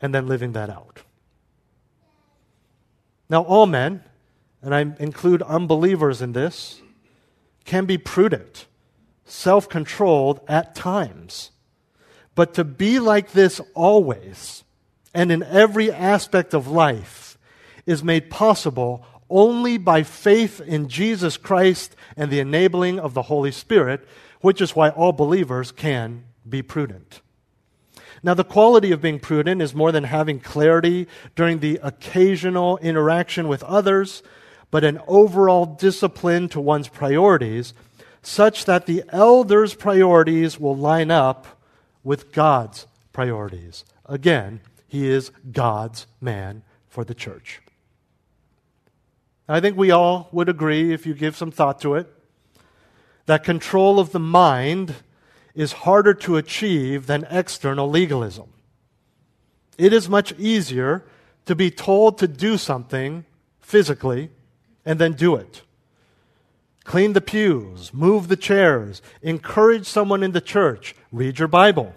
[0.00, 1.02] and then living that out.
[3.28, 4.04] Now, all men,
[4.62, 6.80] and I include unbelievers in this,
[7.64, 8.66] can be prudent,
[9.26, 11.50] self controlled at times.
[12.34, 14.64] But to be like this always
[15.14, 17.38] and in every aspect of life
[17.86, 23.50] is made possible only by faith in Jesus Christ and the enabling of the Holy
[23.50, 24.06] Spirit,
[24.40, 27.20] which is why all believers can be prudent.
[28.22, 33.48] Now, the quality of being prudent is more than having clarity during the occasional interaction
[33.48, 34.22] with others,
[34.70, 37.74] but an overall discipline to one's priorities,
[38.26, 41.46] such that the elder's priorities will line up
[42.02, 43.84] with God's priorities.
[44.04, 47.60] Again, he is God's man for the church.
[49.48, 52.12] I think we all would agree, if you give some thought to it,
[53.26, 54.96] that control of the mind
[55.54, 58.48] is harder to achieve than external legalism.
[59.78, 61.04] It is much easier
[61.44, 63.24] to be told to do something
[63.60, 64.30] physically
[64.84, 65.62] and then do it.
[66.86, 71.92] Clean the pews, move the chairs, encourage someone in the church, read your Bible.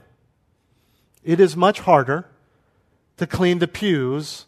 [1.24, 2.26] It is much harder
[3.18, 4.46] to clean the pews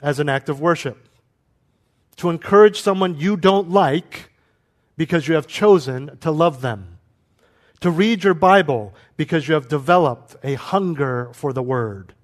[0.00, 1.08] as an act of worship.
[2.18, 4.30] To encourage someone you don't like
[4.96, 6.98] because you have chosen to love them.
[7.80, 12.14] To read your Bible because you have developed a hunger for the Word.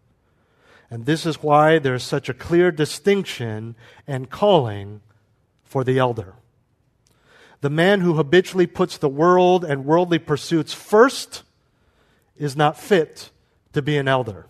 [0.90, 3.74] And this is why there's such a clear distinction
[4.06, 5.00] and calling
[5.64, 6.34] for the elder.
[7.60, 11.42] The man who habitually puts the world and worldly pursuits first
[12.36, 13.30] is not fit
[13.72, 14.46] to be an elder.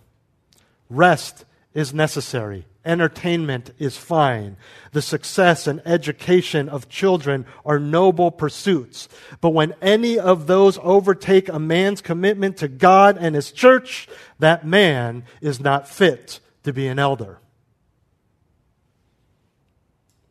[0.89, 2.65] Rest is necessary.
[2.85, 4.57] Entertainment is fine.
[4.93, 9.09] The success and education of children are noble pursuits.
[9.41, 14.07] But when any of those overtake a man's commitment to God and his church,
[14.39, 17.39] that man is not fit to be an elder.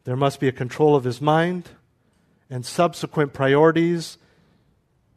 [0.05, 1.69] There must be a control of his mind
[2.51, 4.19] and subsequent priorities,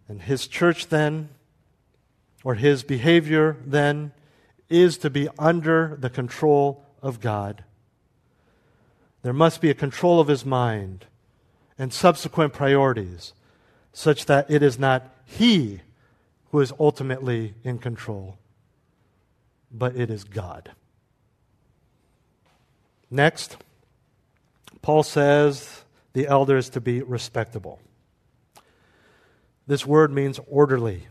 [0.07, 1.29] and his church then,
[2.43, 4.11] or his behavior then,
[4.69, 7.63] is to be under the control of God.
[9.21, 11.05] There must be a control of his mind
[11.77, 13.33] and subsequent priorities
[13.93, 15.81] such that it is not he
[16.51, 18.37] who is ultimately in control,
[19.71, 20.71] but it is God.
[23.09, 23.57] Next,
[24.81, 27.79] Paul says the elder is to be respectable.
[29.67, 31.07] This word means orderly.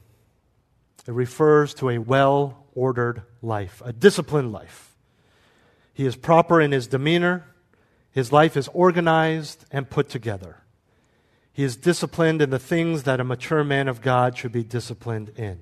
[1.07, 4.95] It refers to a well ordered life, a disciplined life.
[5.95, 7.45] He is proper in his demeanor,
[8.13, 10.59] his life is organized and put together.
[11.53, 15.31] He is disciplined in the things that a mature man of God should be disciplined
[15.37, 15.61] in.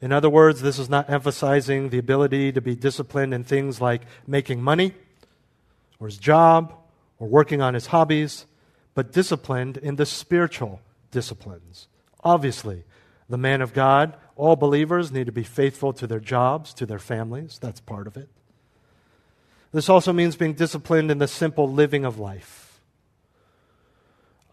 [0.00, 4.02] In other words, this is not emphasizing the ability to be disciplined in things like
[4.26, 4.94] making money,
[5.98, 6.74] or his job,
[7.18, 8.46] or working on his hobbies,
[8.94, 11.88] but disciplined in the spiritual disciplines.
[12.22, 12.84] Obviously,
[13.28, 17.00] the man of God all believers need to be faithful to their jobs, to their
[17.00, 17.58] families.
[17.60, 18.28] That's part of it.
[19.72, 22.80] This also means being disciplined in the simple living of life.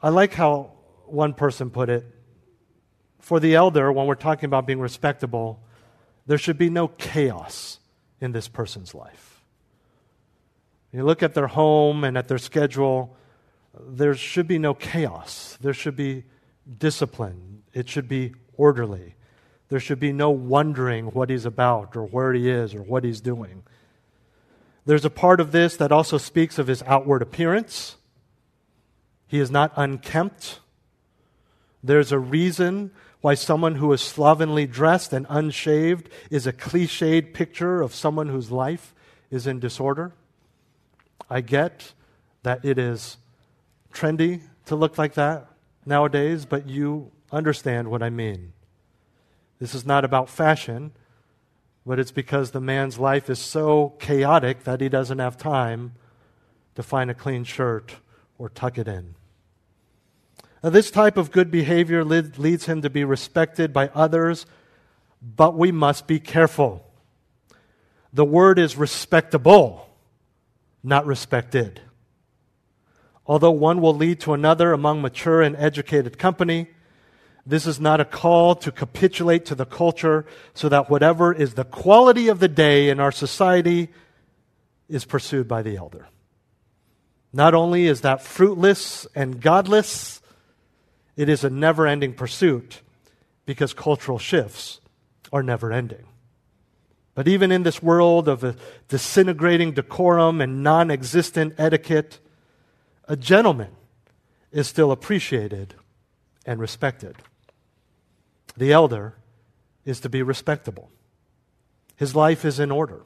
[0.02, 0.72] I like how
[1.06, 2.06] one person put it.
[3.20, 5.60] For the elder, when we're talking about being respectable,
[6.26, 7.80] there should be no chaos
[8.20, 9.35] in this person's life.
[10.96, 13.18] You look at their home and at their schedule,
[13.78, 15.58] there should be no chaos.
[15.60, 16.24] There should be
[16.78, 17.64] discipline.
[17.74, 19.16] It should be orderly.
[19.68, 23.20] There should be no wondering what he's about or where he is or what he's
[23.20, 23.64] doing.
[24.86, 27.98] There's a part of this that also speaks of his outward appearance.
[29.28, 30.62] He is not unkempt.
[31.84, 37.82] There's a reason why someone who is slovenly dressed and unshaved is a cliched picture
[37.82, 38.96] of someone whose life
[39.30, 40.14] is in disorder.
[41.30, 41.94] I get
[42.44, 43.18] that it is
[43.94, 45.48] trendy to look like that
[45.86, 48.54] nowadays, but you understand what I mean.
[49.60, 50.92] This is not about fashion,
[51.86, 55.94] but it's because the man's life is so chaotic that he doesn't have time
[56.76, 57.96] to find a clean shirt
[58.38, 59.16] or tuck it in.
[60.64, 64.46] Now, this type of good behavior leads him to be respected by others,
[65.22, 66.84] but we must be careful.
[68.12, 69.85] The word is respectable,
[70.86, 71.82] not respected.
[73.26, 76.68] Although one will lead to another among mature and educated company,
[77.46, 81.64] this is not a call to capitulate to the culture so that whatever is the
[81.64, 83.90] quality of the day in our society
[84.88, 86.08] is pursued by the elder.
[87.34, 90.22] Not only is that fruitless and godless,
[91.18, 92.82] it is a never ending pursuit
[93.46, 94.80] because cultural shifts
[95.34, 96.06] are never ending.
[97.16, 98.56] But even in this world of a
[98.90, 102.20] disintegrating decorum and non existent etiquette,
[103.08, 103.72] a gentleman
[104.52, 105.76] is still appreciated
[106.46, 107.16] and respected.
[108.58, 109.16] The elder
[109.86, 110.90] is to be respectable.
[111.96, 113.04] His life is in order.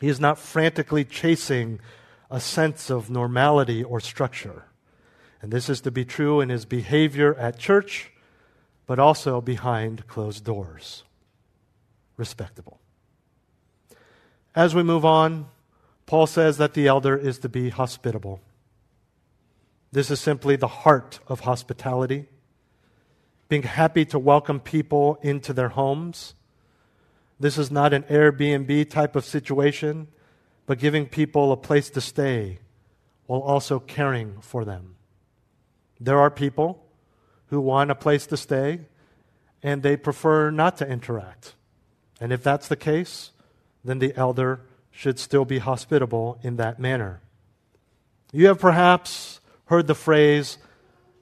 [0.00, 1.80] He is not frantically chasing
[2.30, 4.64] a sense of normality or structure.
[5.42, 8.12] And this is to be true in his behavior at church,
[8.86, 11.04] but also behind closed doors.
[12.16, 12.80] Respectable.
[14.54, 15.46] As we move on,
[16.06, 18.40] Paul says that the elder is to be hospitable.
[19.92, 22.26] This is simply the heart of hospitality,
[23.48, 26.34] being happy to welcome people into their homes.
[27.38, 30.08] This is not an Airbnb type of situation,
[30.66, 32.58] but giving people a place to stay
[33.26, 34.96] while also caring for them.
[36.00, 36.84] There are people
[37.46, 38.80] who want a place to stay
[39.62, 41.54] and they prefer not to interact.
[42.20, 43.30] And if that's the case,
[43.84, 44.60] then the elder
[44.90, 47.20] should still be hospitable in that manner.
[48.32, 50.58] You have perhaps heard the phrase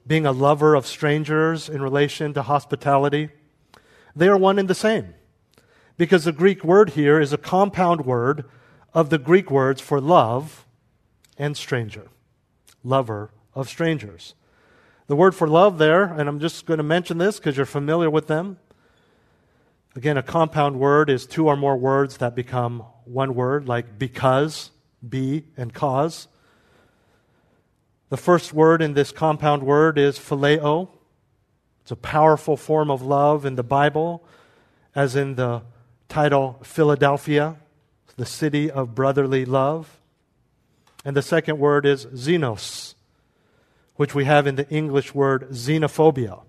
[0.05, 3.29] being a lover of strangers in relation to hospitality.
[4.15, 5.13] They are one and the same
[5.97, 8.45] because the Greek word here is a compound word
[8.93, 10.65] of the Greek words for love
[11.37, 12.07] and stranger.
[12.83, 14.33] Lover of strangers.
[15.07, 18.09] The word for love there, and I'm just going to mention this because you're familiar
[18.09, 18.57] with them,
[19.95, 24.69] Again, a compound word is two or more words that become one word, like because,
[25.07, 26.27] be, and cause.
[28.09, 30.89] The first word in this compound word is phileo.
[31.81, 34.23] It's a powerful form of love in the Bible,
[34.93, 35.63] as in the
[36.07, 37.57] title Philadelphia,
[38.15, 39.99] the city of brotherly love.
[41.03, 42.93] And the second word is xenos,
[43.95, 46.41] which we have in the English word xenophobia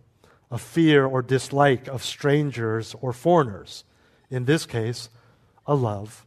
[0.50, 3.84] a fear or dislike of strangers or foreigners.
[4.30, 5.08] In this case,
[5.66, 6.26] a love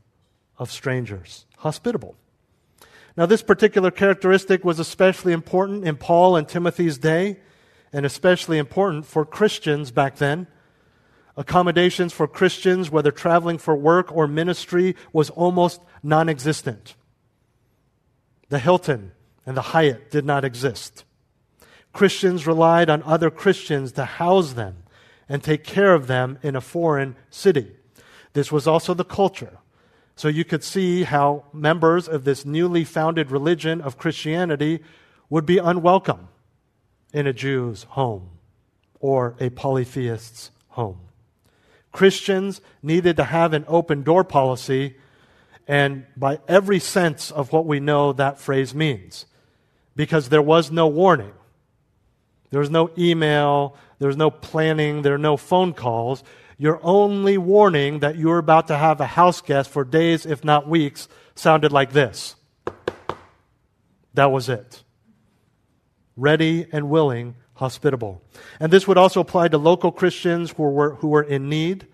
[0.58, 1.46] of strangers.
[1.58, 2.16] Hospitable.
[3.16, 7.40] Now, this particular characteristic was especially important in Paul and Timothy's day,
[7.92, 10.48] and especially important for Christians back then.
[11.36, 16.96] Accommodations for Christians, whether traveling for work or ministry, was almost non existent.
[18.50, 19.12] The Hilton
[19.46, 21.06] and the Hyatt did not exist.
[21.94, 24.84] Christians relied on other Christians to house them
[25.30, 27.72] and take care of them in a foreign city.
[28.34, 29.60] This was also the culture.
[30.16, 34.82] So you could see how members of this newly founded religion of Christianity
[35.30, 36.28] would be unwelcome
[37.14, 38.30] in a Jew's home
[39.00, 41.00] or a polytheist's home.
[41.92, 44.96] Christians needed to have an open door policy,
[45.68, 49.26] and by every sense of what we know that phrase means,
[49.96, 51.34] because there was no warning.
[52.54, 56.24] There was no email, there was no planning, there were no phone calls.
[56.60, 60.44] Your only warning that you were about to have a house guest for days, if
[60.44, 62.36] not weeks, sounded like this.
[64.14, 64.84] That was it.
[66.16, 68.22] Ready and willing, hospitable.
[68.60, 71.88] And this would also apply to local Christians who were, who were in need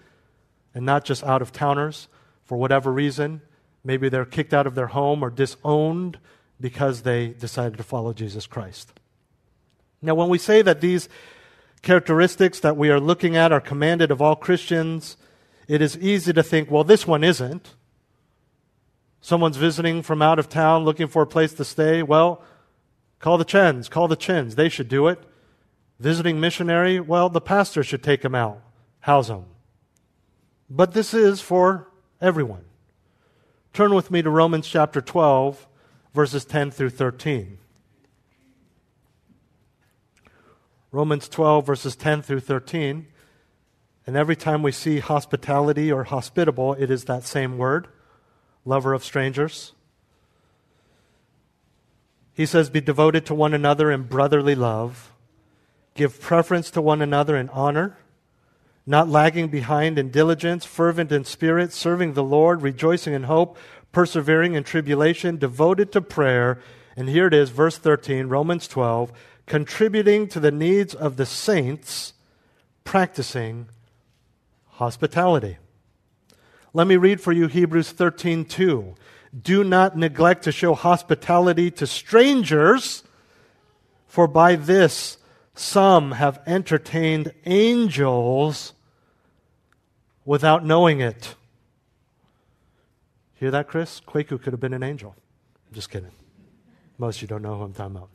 [0.76, 2.10] and not just out of towners
[2.44, 3.40] for whatever reason.
[3.86, 6.20] Maybe they're kicked out of their home or disowned
[6.60, 8.99] because they decided to follow Jesus Christ.
[10.02, 11.10] Now, when we say that these
[11.82, 15.18] characteristics that we are looking at are commanded of all Christians,
[15.68, 17.76] it is easy to think, well, this one isn't.
[19.22, 22.02] Someone's visiting from out of town looking for a place to stay.
[22.02, 22.42] Well,
[23.20, 24.56] call the Chens, call the Chins.
[24.56, 25.22] They should do it.
[26.00, 28.62] Visiting missionary, well, the pastor should take him out,
[29.02, 29.46] house him.
[30.70, 31.92] But this is for
[32.22, 32.64] everyone.
[33.74, 35.68] Turn with me to Romans chapter 12,
[36.14, 37.59] verses 10 through 13.
[40.92, 43.08] Romans 12, verses 10 through 13.
[44.08, 47.88] And every time we see hospitality or hospitable, it is that same word
[48.66, 49.74] lover of strangers.
[52.34, 55.12] He says, Be devoted to one another in brotherly love,
[55.94, 57.98] give preference to one another in honor,
[58.86, 63.58] not lagging behind in diligence, fervent in spirit, serving the Lord, rejoicing in hope,
[63.92, 66.60] persevering in tribulation, devoted to prayer.
[66.96, 69.12] And here it is, verse 13, Romans 12
[69.50, 72.14] contributing to the needs of the saints,
[72.86, 73.68] practicing
[74.68, 75.58] hospitality.
[76.72, 78.96] Let me read for you Hebrews 13:2.
[79.38, 83.04] Do not neglect to show hospitality to strangers,
[84.08, 85.18] for by this
[85.56, 88.74] some have entertained angels
[90.26, 91.36] without knowing it.
[93.34, 94.00] Hear that, Chris?
[94.00, 95.16] Kwaku could have been an angel.
[95.68, 96.12] I'm just kidding.
[97.00, 98.10] Most of you don't know who I'm talking about.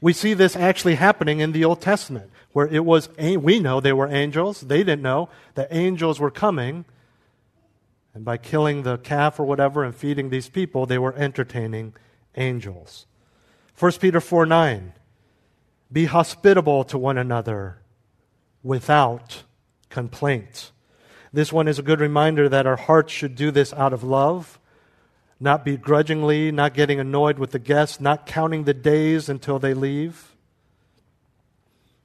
[0.00, 3.92] We see this actually happening in the Old Testament, where it was, we know they
[3.92, 4.60] were angels.
[4.60, 6.84] They didn't know that angels were coming.
[8.14, 11.94] And by killing the calf or whatever and feeding these people, they were entertaining
[12.34, 13.06] angels.
[13.78, 14.92] 1 Peter 4 9.
[15.92, 17.78] Be hospitable to one another
[18.62, 19.44] without
[19.88, 20.72] complaint.
[21.32, 24.58] This one is a good reminder that our hearts should do this out of love
[25.38, 30.34] not begrudgingly, not getting annoyed with the guests, not counting the days until they leave.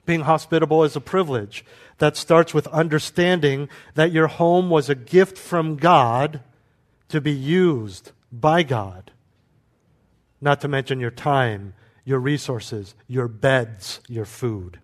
[0.05, 1.63] Being hospitable is a privilege
[1.99, 6.41] that starts with understanding that your home was a gift from God
[7.09, 9.11] to be used by God.
[10.41, 11.73] Not to mention your time,
[12.03, 14.79] your resources, your beds, your food.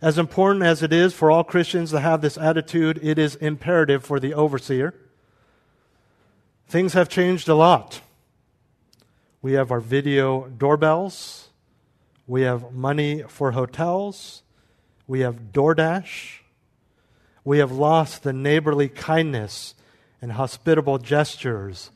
[0.00, 4.04] As important as it is for all Christians to have this attitude, it is imperative
[4.04, 4.94] for the overseer.
[6.68, 8.02] Things have changed a lot.
[9.40, 11.48] We have our video doorbells.
[12.26, 14.42] We have money for hotels.
[15.06, 16.40] We have DoorDash.
[17.42, 19.74] We have lost the neighborly kindness
[20.20, 21.90] and hospitable gestures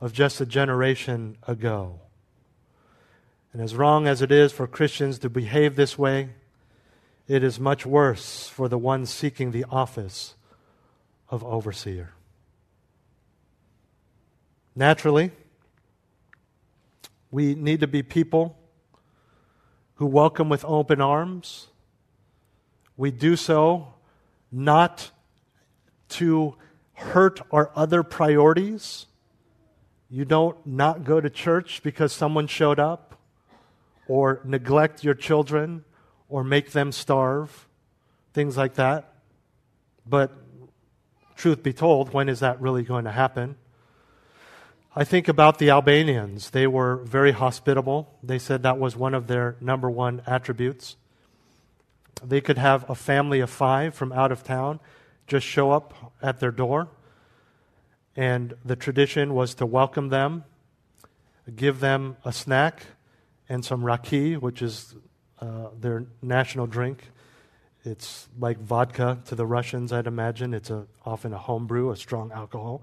[0.00, 1.98] of just a generation ago.
[3.52, 6.28] And as wrong as it is for Christians to behave this way,
[7.26, 10.36] it is much worse for the one seeking the office
[11.28, 12.12] of overseer.
[14.74, 15.32] Naturally,
[17.30, 18.56] we need to be people
[19.96, 21.68] who welcome with open arms.
[22.96, 23.94] We do so
[24.50, 25.10] not
[26.10, 26.56] to
[26.94, 29.06] hurt our other priorities.
[30.08, 33.18] You don't not go to church because someone showed up,
[34.08, 35.84] or neglect your children,
[36.28, 37.68] or make them starve,
[38.32, 39.14] things like that.
[40.06, 40.32] But
[41.36, 43.56] truth be told, when is that really going to happen?
[44.94, 46.50] I think about the Albanians.
[46.50, 48.18] They were very hospitable.
[48.22, 50.96] They said that was one of their number one attributes.
[52.22, 54.80] They could have a family of five from out of town
[55.26, 56.88] just show up at their door.
[58.16, 60.44] And the tradition was to welcome them,
[61.56, 62.82] give them a snack
[63.48, 64.94] and some raki, which is
[65.38, 67.08] uh, their national drink.
[67.82, 70.52] It's like vodka to the Russians, I'd imagine.
[70.52, 72.82] It's a, often a homebrew, a strong alcohol.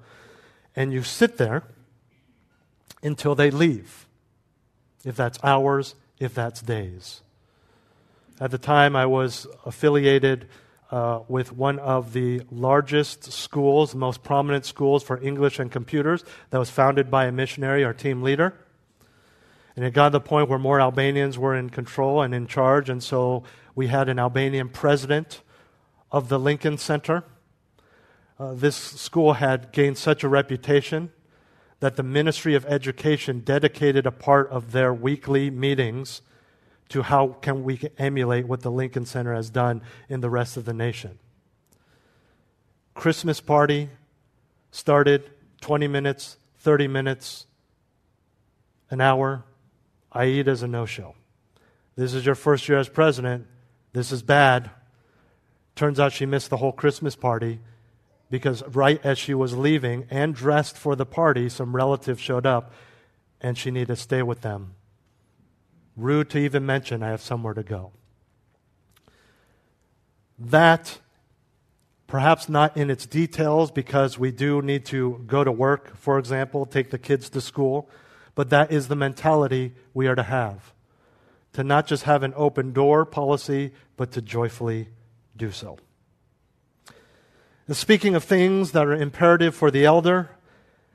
[0.75, 1.65] And you sit there
[3.01, 4.07] until they leave,
[5.05, 7.21] if that's hours, if that's days.
[8.39, 10.47] At the time, I was affiliated
[10.91, 16.23] uh, with one of the largest schools, the most prominent schools for English and computers,
[16.49, 18.53] that was founded by a missionary, our team leader.
[19.75, 22.89] And it got to the point where more Albanians were in control and in charge,
[22.89, 23.43] and so
[23.75, 25.41] we had an Albanian president
[26.11, 27.23] of the Lincoln Center.
[28.39, 31.11] Uh, this school had gained such a reputation
[31.79, 36.21] that the Ministry of Education dedicated a part of their weekly meetings
[36.89, 40.65] to how can we emulate what the Lincoln Center has done in the rest of
[40.65, 41.19] the nation.
[42.93, 43.89] Christmas party
[44.71, 45.29] started
[45.61, 47.45] 20 minutes, 30 minutes,
[48.89, 49.45] an hour.
[50.11, 51.15] Aida is a no show.
[51.95, 53.45] This is your first year as president.
[53.93, 54.71] This is bad.
[55.75, 57.59] Turns out she missed the whole Christmas party
[58.29, 62.71] because right as she was leaving and dressed for the party, some relatives showed up
[63.41, 64.75] and she needed to stay with them.
[65.95, 67.91] Rude to even mention, I have somewhere to go.
[70.37, 70.99] That,
[72.07, 76.65] perhaps not in its details, because we do need to go to work, for example,
[76.65, 77.89] take the kids to school,
[78.35, 80.73] but that is the mentality we are to have.
[81.53, 84.89] To not just have an open door policy, but to joyfully
[85.35, 85.77] do so.
[87.69, 90.31] And speaking of things that are imperative for the elder,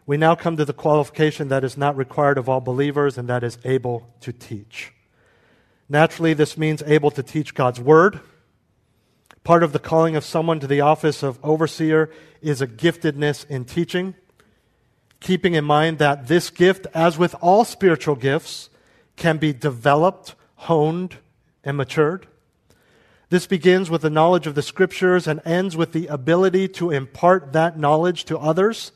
[0.07, 3.45] we now come to the qualification that is not required of all believers, and that
[3.45, 4.93] is able to teach.
[5.89, 8.18] Naturally, this means able to teach God's word.
[9.45, 12.11] Part of the calling of someone to the office of overseer
[12.43, 14.16] is a giftedness in teaching,
[15.20, 18.68] keeping in mind that this gift, as with all spiritual gifts,
[19.14, 21.18] can be developed, honed,
[21.62, 22.27] and matured.
[23.31, 27.53] This begins with the knowledge of the scriptures and ends with the ability to impart
[27.53, 28.93] that knowledge to others.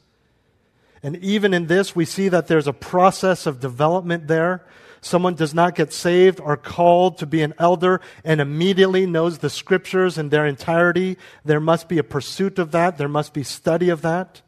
[1.03, 4.64] And even in this, we see that there's a process of development there.
[5.01, 9.51] Someone does not get saved or called to be an elder and immediately knows the
[9.51, 11.16] scriptures in their entirety.
[11.45, 12.99] There must be a pursuit of that.
[12.99, 14.43] There must be study of that.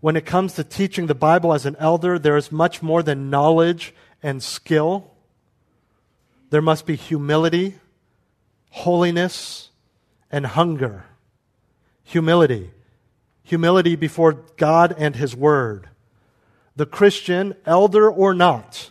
[0.00, 3.30] When it comes to teaching the Bible as an elder, there is much more than
[3.30, 5.10] knowledge and skill.
[6.50, 7.74] There must be humility
[8.70, 9.70] holiness,
[10.30, 11.04] and hunger.
[12.04, 12.70] Humility.
[13.42, 15.88] Humility before God and His Word.
[16.76, 18.90] The Christian, elder or not,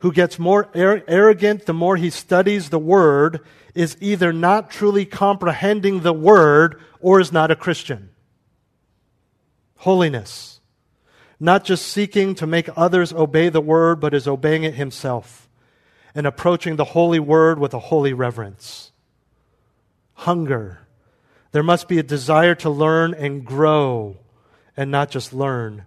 [0.00, 3.40] who gets more arrogant the more he studies the Word
[3.74, 8.10] is either not truly comprehending the Word or is not a Christian.
[9.78, 10.60] Holiness.
[11.40, 15.47] Not just seeking to make others obey the Word, but is obeying it himself
[16.18, 18.90] and approaching the holy Word with a holy reverence
[20.14, 20.80] hunger.
[21.52, 24.16] There must be a desire to learn and grow
[24.76, 25.84] and not just learn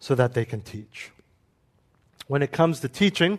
[0.00, 1.12] so that they can teach.
[2.26, 3.38] When it comes to teaching,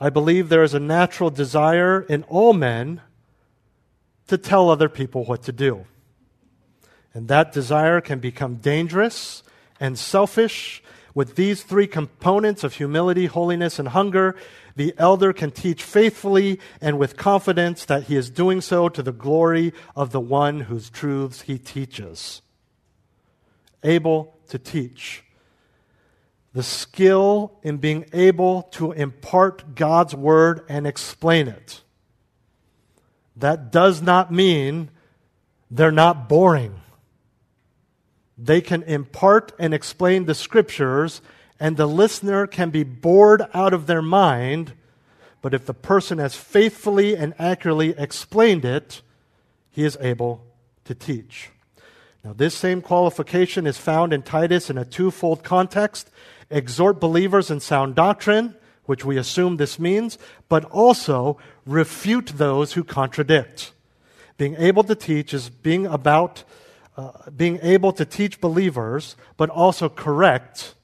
[0.00, 3.00] I believe there is a natural desire in all men
[4.26, 5.84] to tell other people what to do.
[7.14, 9.44] And that desire can become dangerous
[9.78, 10.82] and selfish.
[11.14, 14.36] With these three components of humility, holiness, and hunger,
[14.80, 19.12] the elder can teach faithfully and with confidence that he is doing so to the
[19.12, 22.40] glory of the one whose truths he teaches.
[23.84, 25.22] Able to teach.
[26.54, 31.82] The skill in being able to impart God's word and explain it.
[33.36, 34.88] That does not mean
[35.70, 36.80] they're not boring.
[38.38, 41.20] They can impart and explain the scriptures,
[41.60, 44.72] and the listener can be bored out of their mind.
[45.42, 49.02] But if the person has faithfully and accurately explained it,
[49.70, 50.42] he is able
[50.86, 51.50] to teach.
[52.24, 56.10] Now, this same qualification is found in Titus in a twofold context
[56.50, 62.82] exhort believers in sound doctrine, which we assume this means, but also refute those who
[62.82, 63.72] contradict.
[64.36, 66.42] Being able to teach is being about
[66.96, 70.74] uh, being able to teach believers, but also correct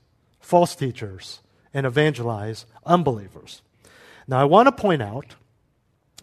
[0.47, 1.40] false teachers
[1.74, 3.62] and evangelize unbelievers.
[4.28, 5.34] Now, I want to point out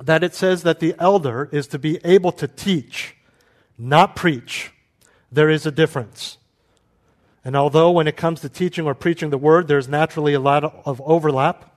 [0.02, 3.16] that it says that the elder is to be able to teach,
[3.78, 4.72] not preach.
[5.32, 6.38] There is a difference.
[7.44, 10.64] And although when it comes to teaching or preaching the word, there's naturally a lot
[10.64, 11.76] of overlap,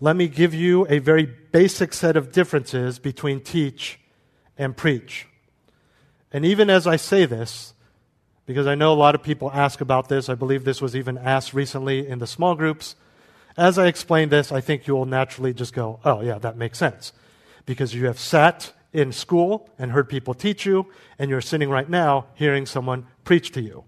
[0.00, 3.98] let me give you a very basic set of differences between teach
[4.56, 5.26] and preach.
[6.32, 7.74] And even as I say this,
[8.48, 11.18] because I know a lot of people ask about this, I believe this was even
[11.18, 12.96] asked recently in the small groups.
[13.58, 16.78] As I explain this, I think you will naturally just go, oh, yeah, that makes
[16.78, 17.12] sense.
[17.66, 20.86] Because you have sat in school and heard people teach you,
[21.18, 23.84] and you're sitting right now hearing someone preach to you.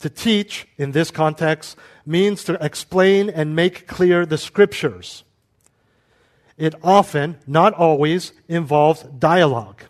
[0.00, 5.22] To teach, in this context, means to explain and make clear the scriptures.
[6.56, 9.84] It often, not always, involves dialogue,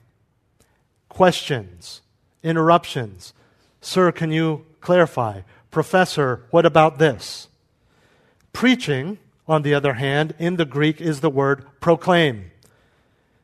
[1.09, 2.03] questions,
[2.43, 3.33] interruptions.
[3.81, 5.43] Sir, can you clarify?
[5.71, 7.49] Professor, what about this?
[8.53, 12.51] Preaching, on the other hand, in the Greek is the word proclaim.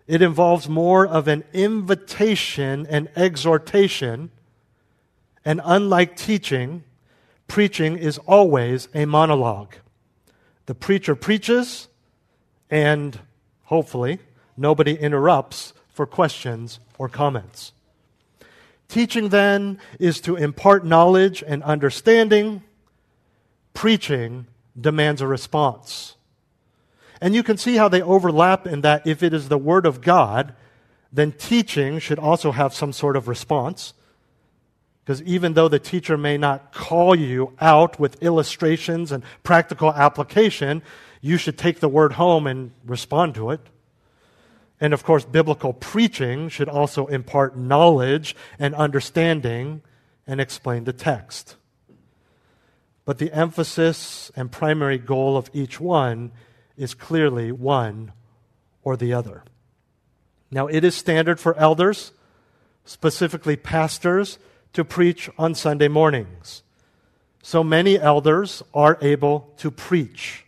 [0.06, 4.30] It involves more of an invitation and exhortation
[5.44, 6.84] and unlike teaching,
[7.46, 9.74] preaching is always a monologue.
[10.66, 11.88] The preacher preaches,
[12.70, 13.20] and
[13.64, 14.20] hopefully,
[14.56, 17.72] nobody interrupts for questions or comments.
[18.88, 22.62] Teaching, then, is to impart knowledge and understanding.
[23.72, 24.46] Preaching
[24.78, 26.16] demands a response.
[27.20, 30.00] And you can see how they overlap in that if it is the Word of
[30.00, 30.54] God,
[31.12, 33.94] then teaching should also have some sort of response.
[35.04, 40.82] Because even though the teacher may not call you out with illustrations and practical application,
[41.20, 43.60] you should take the word home and respond to it.
[44.84, 49.80] And of course, biblical preaching should also impart knowledge and understanding
[50.26, 51.56] and explain the text.
[53.06, 56.32] But the emphasis and primary goal of each one
[56.76, 58.12] is clearly one
[58.82, 59.44] or the other.
[60.50, 62.12] Now, it is standard for elders,
[62.84, 64.38] specifically pastors,
[64.74, 66.62] to preach on Sunday mornings.
[67.42, 70.44] So many elders are able to preach.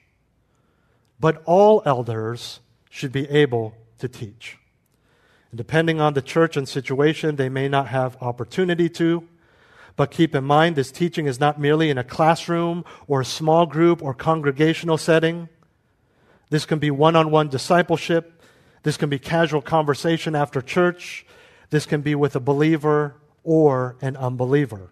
[1.19, 2.61] But all elders
[2.91, 4.59] should be able to teach.
[5.51, 9.27] And depending on the church and situation, they may not have opportunity to.
[9.97, 13.65] But keep in mind, this teaching is not merely in a classroom or a small
[13.65, 15.49] group or congregational setting.
[16.51, 18.43] This can be one on one discipleship.
[18.83, 21.27] This can be casual conversation after church.
[21.71, 24.91] This can be with a believer or an unbeliever.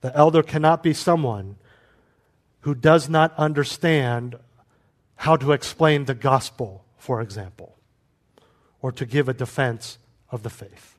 [0.00, 1.56] The elder cannot be someone
[2.60, 4.36] who does not understand
[5.16, 7.76] how to explain the gospel, for example,
[8.82, 9.98] or to give a defense
[10.30, 10.98] of the faith.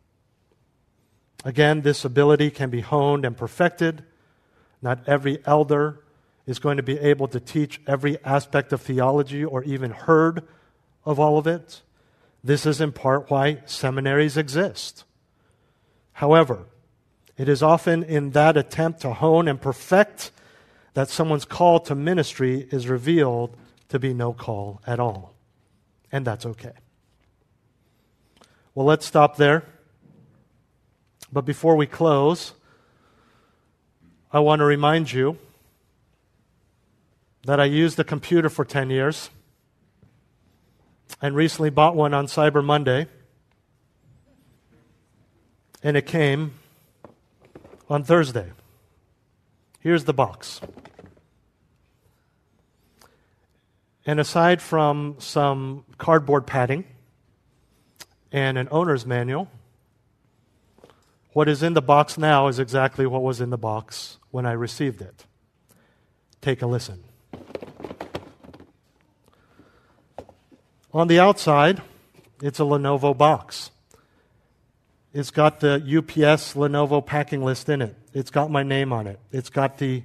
[1.46, 4.04] Again, this ability can be honed and perfected.
[4.82, 6.04] Not every elder
[6.46, 10.44] is going to be able to teach every aspect of theology or even heard
[11.06, 11.82] of all of it.
[12.44, 15.04] This is in part why seminaries exist.
[16.14, 16.66] However,
[17.38, 20.32] it is often in that attempt to hone and perfect
[20.94, 23.56] that someone's call to ministry is revealed
[23.88, 25.34] to be no call at all.
[26.12, 26.74] And that's okay.
[28.74, 29.64] Well, let's stop there.
[31.32, 32.54] But before we close,
[34.32, 35.38] I want to remind you
[37.46, 39.30] that I used a computer for 10 years
[41.22, 43.08] and recently bought one on Cyber Monday
[45.84, 46.54] and it came
[47.90, 48.52] on Thursday.
[49.80, 50.62] Here's the box.
[54.10, 56.84] And aside from some cardboard padding
[58.32, 59.52] and an owner's manual,
[61.34, 64.54] what is in the box now is exactly what was in the box when I
[64.54, 65.28] received it.
[66.42, 67.04] Take a listen.
[70.92, 71.84] On the outside,
[72.42, 73.70] it's a Lenovo box.
[75.14, 77.96] It's got the UPS Lenovo packing list in it.
[78.16, 79.20] It's got my name on it.
[79.32, 80.02] It's got the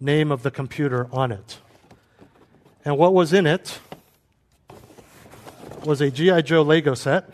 [0.00, 1.58] name of the computer on it.
[2.88, 3.80] And what was in it
[5.84, 6.40] was a G.I.
[6.40, 7.28] Joe Lego set.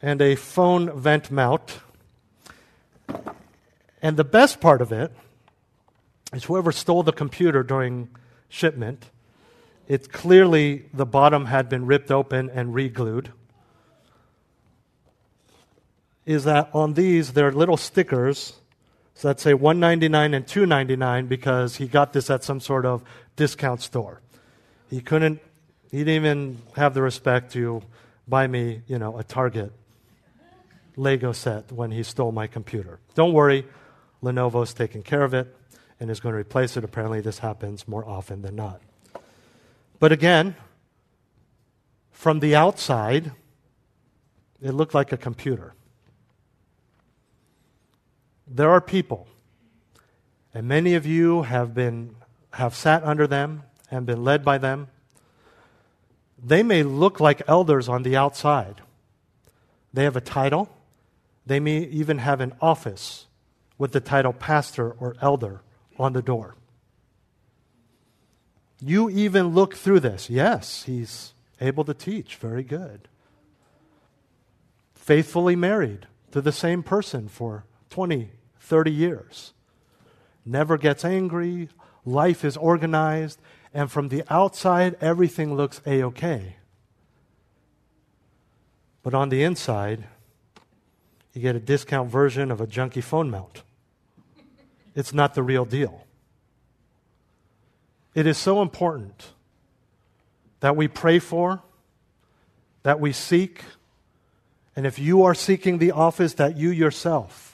[0.00, 1.80] and a phone vent mount.
[4.00, 5.10] And the best part of it
[6.32, 8.08] is whoever stole the computer during
[8.48, 9.10] shipment,
[9.88, 13.32] it's clearly the bottom had been ripped open and re-glued.
[16.24, 18.60] Is that on these there are little stickers
[19.16, 23.02] so that say 199 and 299 because he got this at some sort of
[23.34, 24.20] discount store.
[24.90, 25.40] He couldn't
[25.90, 27.82] he didn't even have the respect to
[28.28, 29.72] buy me, you know, a Target
[30.96, 32.98] Lego set when he stole my computer.
[33.14, 33.66] Don't worry,
[34.22, 35.54] Lenovo's taking care of it
[35.98, 36.84] and is going to replace it.
[36.84, 38.82] Apparently, this happens more often than not.
[39.98, 40.56] But again,
[42.10, 43.32] from the outside,
[44.60, 45.75] it looked like a computer.
[48.46, 49.26] There are people,
[50.54, 52.14] and many of you have been
[52.52, 54.88] have sat under them and been led by them.
[56.42, 58.82] They may look like elders on the outside.
[59.92, 60.68] They have a title.
[61.44, 63.26] They may even have an office
[63.78, 65.60] with the title pastor or elder
[65.98, 66.56] on the door.
[68.80, 70.28] You even look through this.
[70.28, 72.36] Yes, he's able to teach.
[72.36, 73.08] Very good.
[74.94, 78.30] Faithfully married to the same person for 20,
[78.60, 79.52] 30 years.
[80.44, 81.68] Never gets angry.
[82.04, 83.40] Life is organized.
[83.74, 86.56] And from the outside, everything looks A OK.
[89.02, 90.04] But on the inside,
[91.32, 93.62] you get a discount version of a junky phone mount.
[94.94, 96.06] It's not the real deal.
[98.14, 99.32] It is so important
[100.60, 101.62] that we pray for,
[102.82, 103.62] that we seek,
[104.74, 107.45] and if you are seeking the office, that you yourself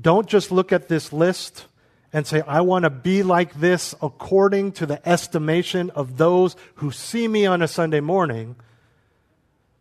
[0.00, 1.66] don't just look at this list
[2.12, 6.90] and say, I want to be like this according to the estimation of those who
[6.90, 8.56] see me on a Sunday morning,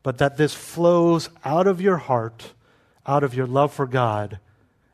[0.04, 2.54] but that this flows out of your heart,
[3.06, 4.40] out of your love for God,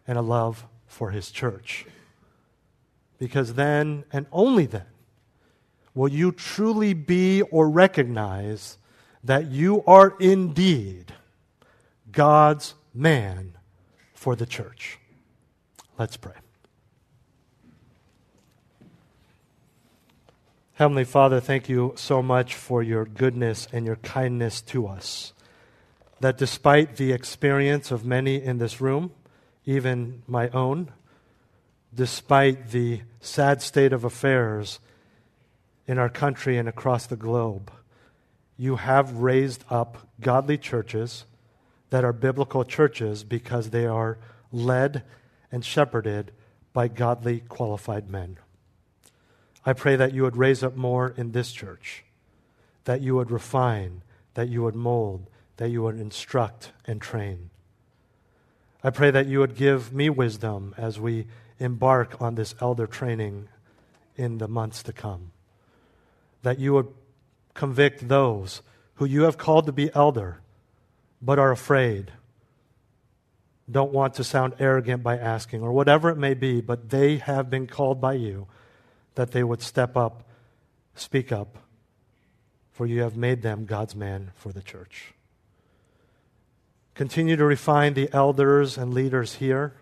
[0.07, 1.85] and a love for His church.
[3.17, 4.85] Because then, and only then,
[5.93, 8.77] will you truly be or recognize
[9.23, 11.13] that you are indeed
[12.11, 13.53] God's man
[14.13, 14.99] for the church.
[16.01, 16.33] Let's pray.
[20.73, 25.33] Heavenly Father, thank you so much for your goodness and your kindness to us.
[26.19, 29.11] That despite the experience of many in this room,
[29.63, 30.91] even my own,
[31.93, 34.79] despite the sad state of affairs
[35.85, 37.71] in our country and across the globe,
[38.57, 41.25] you have raised up godly churches
[41.91, 44.17] that are biblical churches because they are
[44.51, 45.03] led
[45.51, 46.31] and shepherded
[46.73, 48.37] by godly, qualified men.
[49.65, 52.03] I pray that you would raise up more in this church,
[52.85, 54.01] that you would refine,
[54.33, 57.49] that you would mold, that you would instruct and train.
[58.83, 61.27] I pray that you would give me wisdom as we
[61.59, 63.49] embark on this elder training
[64.15, 65.31] in the months to come.
[66.41, 66.87] That you would
[67.53, 68.63] convict those
[68.95, 70.41] who you have called to be elder
[71.21, 72.11] but are afraid,
[73.71, 77.49] don't want to sound arrogant by asking, or whatever it may be, but they have
[77.49, 78.47] been called by you,
[79.15, 80.23] that they would step up,
[80.95, 81.57] speak up,
[82.71, 85.13] for you have made them God's man for the church.
[86.95, 89.73] Continue to refine the elders and leaders here.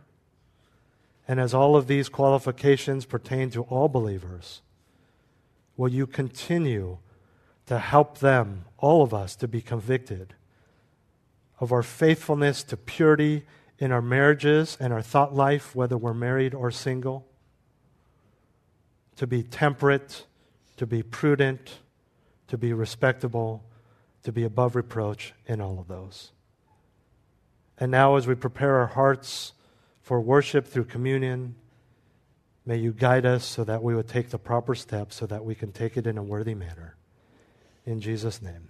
[1.28, 4.62] And as all of these qualifications pertain to all believers,
[5.78, 6.98] will you continue
[7.68, 10.34] to help them, all of us, to be convicted
[11.60, 13.46] of our faithfulness to purity
[13.80, 17.26] in our marriages and our thought life, whether we're married or single,
[19.16, 20.26] to be temperate,
[20.78, 21.80] to be prudent,
[22.48, 23.64] to be respectable,
[24.24, 26.32] to be above reproach in all of those.
[27.78, 29.54] And now, as we prepare our hearts
[30.02, 31.56] for worship through communion,
[32.66, 35.56] may you guide us so that we would take the proper steps so that we
[35.56, 36.98] can take it in a worthy manner.
[37.86, 38.70] In Jesus' name